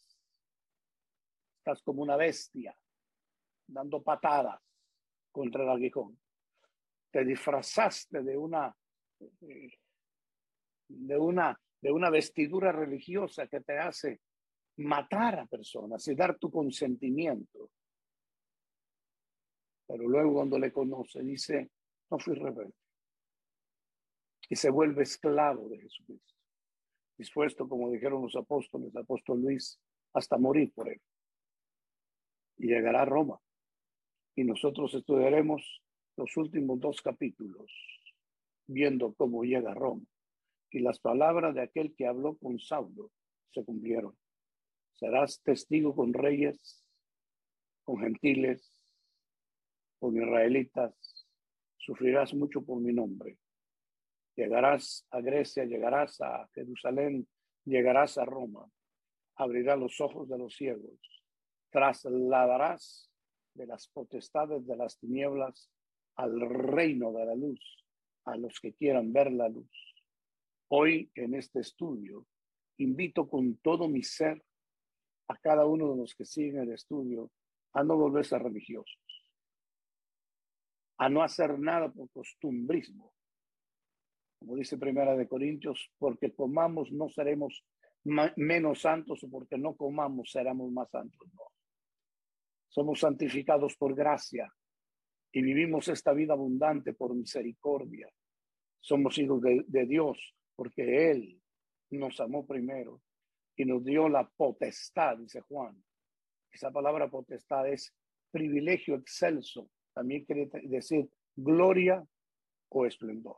Estás 1.60 1.82
como 1.82 2.02
una 2.02 2.16
bestia 2.16 2.76
dando 3.72 4.02
patadas 4.02 4.60
contra 5.32 5.64
el 5.64 5.70
aguijón. 5.70 6.20
Te 7.12 7.24
disfrazaste 7.24 8.22
de 8.24 8.38
una, 8.38 8.76
de 10.88 11.18
una, 11.18 11.60
de 11.82 11.92
una 11.92 12.10
vestidura 12.10 12.72
religiosa 12.72 13.48
que 13.48 13.62
te 13.62 13.78
hace 13.78 14.22
matar 14.78 15.40
a 15.40 15.46
personas 15.46 16.08
y 16.08 16.16
dar 16.16 16.38
tu 16.38 16.52
consentimiento. 16.52 17.72
Pero 19.88 20.08
luego 20.08 20.36
cuando 20.36 20.60
le 20.60 20.72
conoce, 20.72 21.22
dice, 21.22 21.72
no 22.12 22.20
fui 22.20 22.36
rebelde. 22.36 22.74
Y 24.50 24.56
se 24.56 24.70
vuelve 24.70 25.04
esclavo 25.04 25.68
de 25.70 25.80
Jesucristo. 25.80 26.34
Dispuesto, 27.18 27.68
como 27.68 27.92
dijeron 27.92 28.22
los 28.22 28.36
apóstoles, 28.36 28.96
apóstol 28.96 29.42
Luis, 29.42 29.80
hasta 30.14 30.38
morir 30.38 30.72
por 30.74 30.90
él. 30.90 31.02
Y 32.58 32.68
llegará 32.68 33.02
a 33.02 33.06
Roma 33.06 33.40
y 34.40 34.46
nosotros 34.46 34.94
estudiaremos 34.94 35.84
los 36.16 36.38
últimos 36.38 36.80
dos 36.80 37.02
capítulos, 37.02 37.70
viendo 38.68 39.14
cómo 39.14 39.44
llega 39.44 39.74
Roma. 39.74 40.06
Y 40.72 40.80
las 40.80 40.98
palabras 40.98 41.56
de 41.56 41.62
aquel 41.64 41.94
que 41.94 42.08
habló 42.08 42.38
con 42.38 42.58
Saulo 42.58 43.12
se 43.54 43.66
cumplieron. 43.66 44.18
Serás 44.94 45.42
testigo 45.44 45.94
con 45.94 46.14
reyes, 46.14 46.86
con 47.84 48.00
gentiles, 48.00 48.82
con 50.00 50.16
israelitas. 50.16 51.28
Sufrirás 51.76 52.34
mucho 52.34 52.62
por 52.62 52.80
mi 52.80 52.94
nombre. 52.94 53.38
Llegarás 54.38 55.06
a 55.12 55.20
Grecia, 55.20 55.66
llegarás 55.66 56.22
a 56.22 56.48
Jerusalén, 56.54 57.28
llegarás 57.66 58.18
a 58.18 58.24
Roma. 58.24 58.66
Abrirás 59.36 59.78
los 59.78 60.00
ojos 60.00 60.30
de 60.30 60.38
los 60.38 60.56
ciegos. 60.56 60.98
Trasladarás 61.72 63.09
de 63.54 63.66
las 63.66 63.88
potestades 63.88 64.66
de 64.66 64.76
las 64.76 64.98
tinieblas 64.98 65.70
al 66.16 66.40
reino 66.42 67.12
de 67.14 67.26
la 67.26 67.36
luz, 67.36 67.60
a 68.26 68.38
los 68.38 68.60
que 68.60 68.74
quieran 68.74 69.14
ver 69.14 69.32
la 69.32 69.50
luz. 69.50 69.70
Hoy 70.70 71.12
en 71.16 71.36
este 71.36 71.62
estudio 71.62 72.26
invito 72.78 73.28
con 73.28 73.58
todo 73.58 73.88
mi 73.88 74.04
ser 74.04 74.44
a 75.28 75.38
cada 75.38 75.66
uno 75.66 75.92
de 75.92 75.98
los 75.98 76.16
que 76.16 76.26
siguen 76.26 76.60
el 76.60 76.74
estudio 76.74 77.32
a 77.74 77.84
no 77.84 77.98
volverse 77.98 78.38
religiosos, 78.38 79.00
a 80.98 81.10
no 81.10 81.24
hacer 81.24 81.60
nada 81.60 81.92
por 81.92 82.10
costumbrismo. 82.12 83.14
Como 84.40 84.56
dice 84.56 84.78
Primera 84.78 85.16
de 85.16 85.28
Corintios, 85.28 85.92
porque 85.98 86.34
comamos 86.34 86.92
no 86.92 87.10
seremos 87.10 87.66
menos 88.04 88.82
santos 88.82 89.24
o 89.24 89.30
porque 89.30 89.58
no 89.58 89.76
comamos 89.76 90.32
seremos 90.32 90.72
más 90.72 90.90
santos. 90.90 91.20
Somos 92.70 93.00
santificados 93.00 93.76
por 93.76 93.96
gracia 93.96 94.52
y 95.32 95.42
vivimos 95.42 95.88
esta 95.88 96.14
vida 96.14 96.34
abundante 96.34 96.94
por 96.94 97.14
misericordia. 97.16 98.10
Somos 98.80 99.18
hijos 99.18 99.42
de, 99.42 99.86
Dios 99.86 100.36
porque 100.56 101.12
Él 101.12 101.42
nos 101.90 102.20
amó 102.20 102.46
primero 102.46 103.02
y 103.56 103.66
nos 103.66 103.84
dio 103.84 104.08
la 104.08 104.28
potestad, 104.30 105.18
dice 105.18 105.42
Juan. 105.42 105.84
Esa 106.52 106.72
palabra 106.72 107.10
potestad 107.10 107.68
es 107.68 107.94
privilegio 108.32 108.96
excelso. 108.96 109.70
También 109.94 110.26
quiere 110.26 110.50
decir 110.64 111.10
gloria 111.36 112.04
o 112.70 112.86
esplendor. 112.86 113.38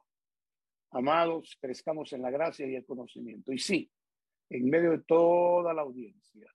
Amados, 0.91 1.57
crezcamos 1.59 2.11
en 2.13 2.21
la 2.21 2.31
gracia 2.31 2.67
y 2.67 2.75
el 2.75 2.85
conocimiento. 2.85 3.53
Y 3.53 3.59
sí, 3.59 3.89
en 4.49 4.69
medio 4.69 4.91
de 4.91 4.99
toda 4.99 5.73
la 5.73 5.81
audiencia, 5.81 6.53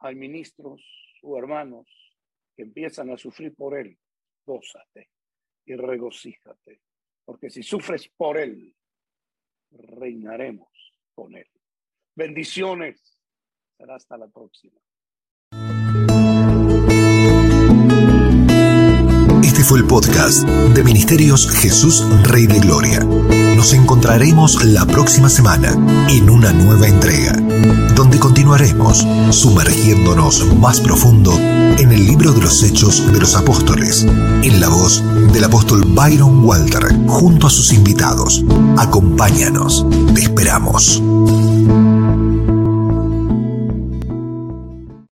hay 0.00 0.16
ministros, 0.16 0.82
o 1.22 1.38
hermanos 1.38 1.88
que 2.54 2.62
empiezan 2.62 3.10
a 3.10 3.16
sufrir 3.16 3.54
por 3.54 3.78
él, 3.78 3.98
gózate 4.44 5.10
y 5.64 5.74
regocíjate, 5.74 6.80
porque 7.24 7.50
si 7.50 7.62
sufres 7.62 8.08
por 8.08 8.38
él, 8.38 8.74
reinaremos 9.70 10.68
con 11.14 11.34
él. 11.34 11.48
Bendiciones. 12.14 13.18
Será 13.76 13.96
hasta 13.96 14.18
la 14.18 14.28
próxima. 14.28 14.78
El 19.76 19.84
podcast 19.84 20.42
de 20.42 20.82
Ministerios 20.84 21.48
Jesús 21.48 22.04
Rey 22.24 22.46
de 22.46 22.58
Gloria. 22.60 23.00
Nos 23.56 23.72
encontraremos 23.72 24.64
la 24.64 24.84
próxima 24.86 25.30
semana 25.30 25.72
en 26.08 26.28
una 26.28 26.52
nueva 26.52 26.86
entrega, 26.88 27.32
donde 27.94 28.18
continuaremos 28.18 29.06
sumergiéndonos 29.30 30.54
más 30.56 30.80
profundo 30.80 31.32
en 31.38 31.90
el 31.90 32.06
libro 32.06 32.32
de 32.32 32.42
los 32.42 32.62
Hechos 32.62 33.10
de 33.12 33.20
los 33.20 33.34
Apóstoles, 33.34 34.02
en 34.04 34.60
la 34.60 34.68
voz 34.68 35.02
del 35.32 35.44
apóstol 35.44 35.84
Byron 35.86 36.44
Walter, 36.44 36.94
junto 37.06 37.46
a 37.46 37.50
sus 37.50 37.72
invitados. 37.72 38.44
Acompáñanos, 38.76 39.86
te 40.14 40.22
esperamos. 40.22 41.02